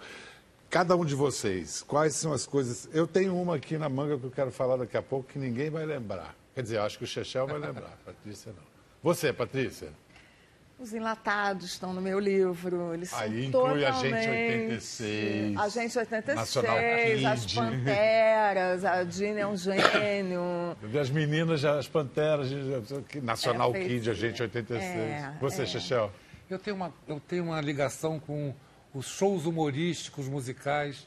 Cada 0.69 0.95
um 0.95 1.03
de 1.03 1.15
vocês, 1.15 1.81
quais 1.81 2.15
são 2.15 2.31
as 2.31 2.45
coisas. 2.45 2.87
Eu 2.93 3.05
tenho 3.07 3.35
uma 3.35 3.57
aqui 3.57 3.77
na 3.77 3.89
manga 3.89 4.17
que 4.17 4.23
eu 4.23 4.31
quero 4.31 4.51
falar 4.51 4.77
daqui 4.77 4.95
a 4.95 5.01
pouco 5.01 5.27
que 5.33 5.37
ninguém 5.39 5.69
vai 5.69 5.85
lembrar. 5.85 6.33
Quer 6.55 6.61
dizer, 6.61 6.79
acho 6.79 6.97
que 6.97 7.03
o 7.03 7.07
Chechel 7.07 7.45
vai 7.45 7.59
lembrar, 7.59 7.91
Patrícia 8.05 8.53
não. 8.53 8.63
Você, 9.03 9.33
Patrícia? 9.33 9.89
Os 10.79 10.93
enlatados 10.93 11.65
estão 11.65 11.93
no 11.93 12.01
meu 12.01 12.17
livro. 12.17 12.93
Eles 12.93 13.13
Aí 13.13 13.29
são 13.29 13.39
inclui 13.39 13.81
totalmente... 13.81 14.15
Agente 14.15 14.29
86, 14.29 15.57
Agente 15.57 15.99
86, 15.99 16.35
Nacional 16.35 16.77
as 17.33 17.45
Kid. 17.45 17.55
Panteras, 17.55 18.85
a 18.85 19.03
Dina 19.03 19.39
é 19.41 19.47
um 19.47 19.57
gênio. 19.57 20.41
As 20.99 21.09
meninas, 21.09 21.63
as 21.63 21.87
panteras, 21.87 22.49
Nacional 23.21 23.75
É, 23.75 23.85
Kid, 23.85 24.09
Agente 24.09 24.41
86. 24.41 24.81
É, 24.81 25.33
Você, 25.39 25.61
é. 25.63 25.65
Chechel? 25.65 26.11
Eu 26.49 26.59
tenho, 26.59 26.75
uma, 26.75 26.93
eu 27.07 27.19
tenho 27.19 27.43
uma 27.43 27.59
ligação 27.59 28.19
com 28.19 28.53
os 28.93 29.07
shows 29.07 29.45
humorísticos, 29.45 30.27
musicais, 30.29 31.05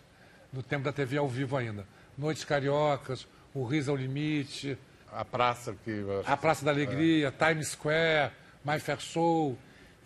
do 0.53 0.63
tempo 0.63 0.85
da 0.85 0.93
TV 0.93 1.17
ao 1.17 1.29
vivo 1.29 1.57
ainda. 1.57 1.87
Noites 2.17 2.45
Cariocas, 2.45 3.27
O 3.55 3.65
Riso 3.65 3.91
ao 3.91 3.97
Limite, 3.97 4.79
A 5.13 5.25
praça 5.25 5.75
que. 5.85 6.05
A 6.27 6.37
Praça 6.37 6.65
da 6.65 6.71
Alegria, 6.71 7.33
Times 7.33 7.69
Square, 7.69 8.33
My 8.65 8.79
Fair 8.79 9.01
Show, 9.01 9.57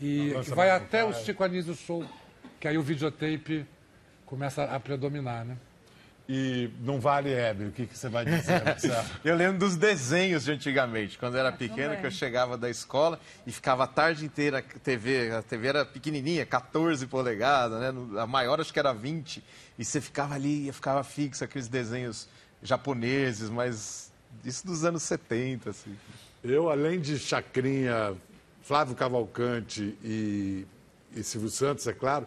e 0.01 0.35
que 0.45 0.51
vai 0.55 0.71
até 0.71 1.05
o. 1.05 1.13
Chico 1.13 1.43
Anísio 1.45 1.75
Show, 1.75 2.05
que 2.61 2.69
aí 2.69 2.79
o 2.79 2.83
videotape 2.83 3.67
começa 4.27 4.65
a 4.65 4.81
predominar, 4.81 5.45
né? 5.45 5.57
e 6.29 6.71
não 6.81 7.01
vale 7.01 7.33
Hebe. 7.33 7.67
O 7.67 7.73
que, 7.73 7.87
que 7.87 7.99
você 7.99 8.09
vai 8.09 8.25
dizer? 8.25 8.63
Eu 9.25 9.35
lembro 9.35 9.59
dos 9.59 9.77
desenhos 9.77 10.45
de 10.45 10.53
antigamente, 10.53 11.19
quando 11.19 11.35
eu 11.35 11.41
era 11.41 11.53
pequeno, 11.53 11.97
que 11.97 12.07
eu 12.07 12.11
chegava 12.11 12.57
da 12.57 12.71
escola 12.71 13.19
e 13.47 13.53
ficava 13.53 13.85
a 13.85 13.87
tarde 13.87 14.25
inteira, 14.25 14.59
a 14.59 14.63
TV, 14.63 15.33
a 15.33 15.43
TV 15.43 15.69
era 15.69 15.85
pequenininha, 15.85 16.47
14 16.47 17.07
polegadas, 17.07 17.81
né? 17.81 18.21
A 18.21 18.27
maior 18.27 18.61
acho 18.61 18.73
que 18.73 18.79
era 18.79 18.93
20, 18.93 19.43
e 19.79 19.85
você 19.85 20.01
ficava 20.01 20.35
ali, 20.35 20.69
e 20.69 20.73
ficava 20.73 21.03
fixo, 21.03 21.45
aqueles 21.45 21.69
desenhos 21.69 22.29
japoneses, 22.63 23.51
mas 23.51 24.12
isso 24.45 24.67
dos 24.67 24.85
anos 24.85 25.03
70, 25.03 25.71
assim. 25.71 25.97
Eu, 26.43 26.71
além 26.71 27.01
de 27.01 27.19
Chacrinha, 27.19 28.15
Flávio 28.63 28.95
Cavalcante 28.95 29.97
e, 30.03 30.67
e 31.15 31.23
Silvio 31.23 31.51
Santos, 31.51 31.87
é 31.87 31.93
claro, 31.93 32.27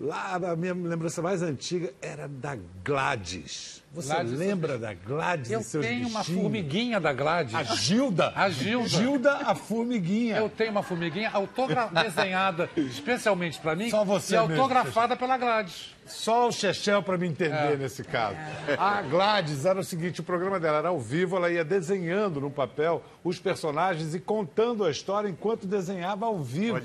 lá 0.00 0.34
a 0.36 0.56
minha 0.56 0.72
lembrança 0.72 1.20
mais 1.20 1.42
antiga 1.42 1.92
era 2.00 2.26
da 2.26 2.56
Gladys. 2.82 3.80
Você 3.92 4.08
Gladys, 4.14 4.38
lembra 4.38 4.78
da 4.78 4.94
Gladys 4.94 5.50
Eu 5.50 5.60
e 5.60 5.64
seus 5.64 5.84
tenho 5.84 6.06
uma 6.08 6.20
bichinhos? 6.20 6.42
formiguinha 6.42 7.00
da 7.00 7.12
Gladys. 7.12 7.54
A 7.56 7.64
Gilda. 7.64 8.32
A 8.36 8.48
Gilda. 8.48 8.88
Gilda, 8.88 9.36
a 9.38 9.54
formiguinha. 9.54 10.36
Eu 10.36 10.48
tenho 10.48 10.70
uma 10.70 10.82
formiguinha 10.82 11.28
autogra... 11.32 11.86
desenhada 11.88 12.70
especialmente 12.76 13.58
para 13.58 13.74
mim 13.74 13.90
Só 13.90 14.04
você 14.04 14.36
e 14.36 14.38
mesmo, 14.40 14.54
autografada 14.54 15.16
pela 15.16 15.36
Gladys. 15.36 15.94
Só 16.06 16.48
o 16.48 16.52
Chechel 16.52 17.02
para 17.02 17.18
me 17.18 17.26
entender 17.26 17.72
É. 17.72 17.76
nesse 17.76 18.04
caso. 18.04 18.36
A 18.78 19.02
Gladys 19.02 19.64
era 19.64 19.80
o 19.80 19.84
seguinte, 19.84 20.20
o 20.20 20.24
programa 20.24 20.60
dela 20.60 20.78
era 20.78 20.88
ao 20.88 21.00
vivo, 21.00 21.36
ela 21.36 21.50
ia 21.50 21.64
desenhando 21.64 22.40
no 22.40 22.50
papel 22.50 23.02
os 23.24 23.40
personagens 23.40 24.14
e 24.14 24.20
contando 24.20 24.84
a 24.84 24.90
história 24.90 25.28
enquanto 25.28 25.66
desenhava 25.66 26.26
ao 26.26 26.38
vivo. 26.38 26.80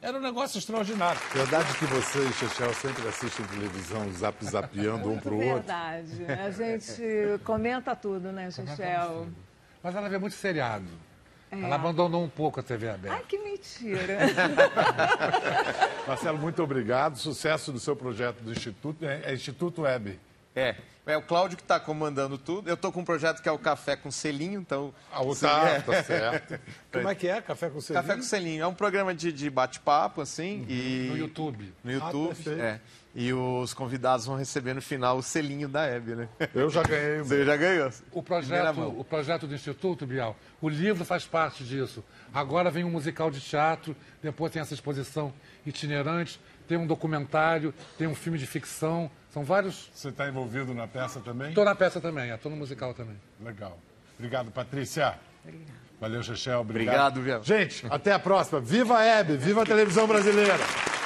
Era 0.00 0.16
um 0.16 0.20
negócio 0.20 0.58
extraordinário. 0.58 1.20
Verdade 1.32 1.76
que 1.76 1.84
você 1.86 2.20
e 2.20 2.32
Chechel 2.32 2.72
sempre 2.74 3.08
assistem 3.08 3.44
televisão 3.46 4.12
zap 4.12 4.44
zapeando 4.44 5.10
um 5.10 5.18
pro 5.18 5.34
outro. 5.34 5.54
Verdade. 5.54 6.24
A 6.26 6.50
gente 6.50 7.40
comenta 7.44 7.96
tudo, 7.96 8.30
né, 8.30 8.48
Chechel? 8.50 9.26
Mas 9.82 9.96
ela 9.96 10.08
vê 10.08 10.18
muito 10.18 10.36
seriado. 10.36 10.86
É. 11.50 11.60
Ela 11.60 11.74
abandonou 11.74 12.22
um 12.22 12.28
pouco 12.28 12.60
a 12.60 12.62
TV 12.62 12.88
Ai, 12.88 12.94
aberta. 12.94 13.24
que 13.26 13.38
mentira. 13.38 14.18
Marcelo, 16.06 16.38
muito 16.38 16.62
obrigado. 16.62 17.16
Sucesso 17.16 17.72
do 17.72 17.80
seu 17.80 17.96
projeto 17.96 18.40
do 18.40 18.52
Instituto. 18.52 19.04
É, 19.04 19.22
é 19.24 19.34
Instituto 19.34 19.82
Web. 19.82 20.20
É, 20.54 20.76
é 21.08 21.16
o 21.16 21.22
Cláudio 21.22 21.56
que 21.56 21.62
está 21.62 21.80
comandando 21.80 22.36
tudo. 22.36 22.68
Eu 22.68 22.74
estou 22.74 22.92
com 22.92 23.00
um 23.00 23.04
projeto 23.04 23.42
que 23.42 23.48
é 23.48 23.52
o 23.52 23.58
Café 23.58 23.96
com 23.96 24.10
Selinho, 24.10 24.60
então... 24.60 24.92
Ah, 25.10 25.22
o 25.22 25.34
tá, 25.34 25.68
é. 25.68 25.80
tá 25.80 26.02
certo. 26.02 26.60
Como 26.92 27.08
é 27.08 27.14
que 27.14 27.26
é? 27.26 27.40
Café 27.40 27.70
com 27.70 27.80
selinho? 27.80 28.02
Café 28.02 28.16
com 28.16 28.22
Selinho. 28.22 28.62
É 28.62 28.66
um 28.66 28.74
programa 28.74 29.14
de, 29.14 29.32
de 29.32 29.48
bate-papo, 29.50 30.20
assim, 30.20 30.66
e... 30.68 31.08
No 31.10 31.16
YouTube. 31.16 31.72
No 31.82 31.90
YouTube, 31.90 32.34
perfeito. 32.34 32.60
é. 32.60 32.80
E 33.14 33.32
os 33.32 33.74
convidados 33.74 34.26
vão 34.26 34.36
receber 34.36 34.74
no 34.74 34.82
final 34.82 35.16
o 35.16 35.22
selinho 35.22 35.68
da 35.68 35.84
Hebe, 35.84 36.14
né? 36.14 36.28
Eu 36.54 36.70
já 36.70 36.82
ganhei. 36.82 37.18
Você 37.24 37.44
já 37.44 37.56
ganhou. 37.56 37.90
O 38.12 38.22
projeto, 38.22 38.80
o 38.80 39.02
projeto 39.02 39.46
do 39.46 39.54
Instituto, 39.54 40.06
Bial, 40.06 40.36
o 40.60 40.68
livro 40.68 41.04
faz 41.04 41.26
parte 41.26 41.64
disso. 41.64 42.04
Agora 42.32 42.70
vem 42.70 42.84
um 42.84 42.90
musical 42.90 43.30
de 43.30 43.40
teatro, 43.40 43.96
depois 44.22 44.52
tem 44.52 44.62
essa 44.62 44.74
exposição 44.74 45.32
itinerante, 45.66 46.38
tem 46.68 46.78
um 46.78 46.86
documentário, 46.86 47.74
tem 47.96 48.06
um 48.06 48.14
filme 48.14 48.38
de 48.38 48.46
ficção. 48.46 49.10
São 49.30 49.42
vários. 49.42 49.90
Você 49.94 50.08
está 50.08 50.28
envolvido 50.28 50.74
na 50.74 50.86
peça 50.86 51.20
também? 51.20 51.48
Estou 51.48 51.64
na 51.64 51.74
peça 51.74 52.00
também, 52.00 52.30
estou 52.30 52.50
no 52.50 52.56
musical 52.56 52.94
também. 52.94 53.16
Legal. 53.40 53.78
Obrigado, 54.18 54.50
Patrícia. 54.50 55.18
Valeu, 56.00 56.22
Chechel. 56.22 56.60
Obrigado. 56.60 57.18
Obrigado. 57.18 57.44
Gente, 57.44 57.86
até 57.90 58.12
a 58.12 58.18
próxima. 58.18 58.60
Viva 58.60 58.98
a 58.98 59.04
Hebe, 59.04 59.36
viva 59.36 59.62
a 59.62 59.66
televisão 59.66 60.06
brasileira. 60.06 60.97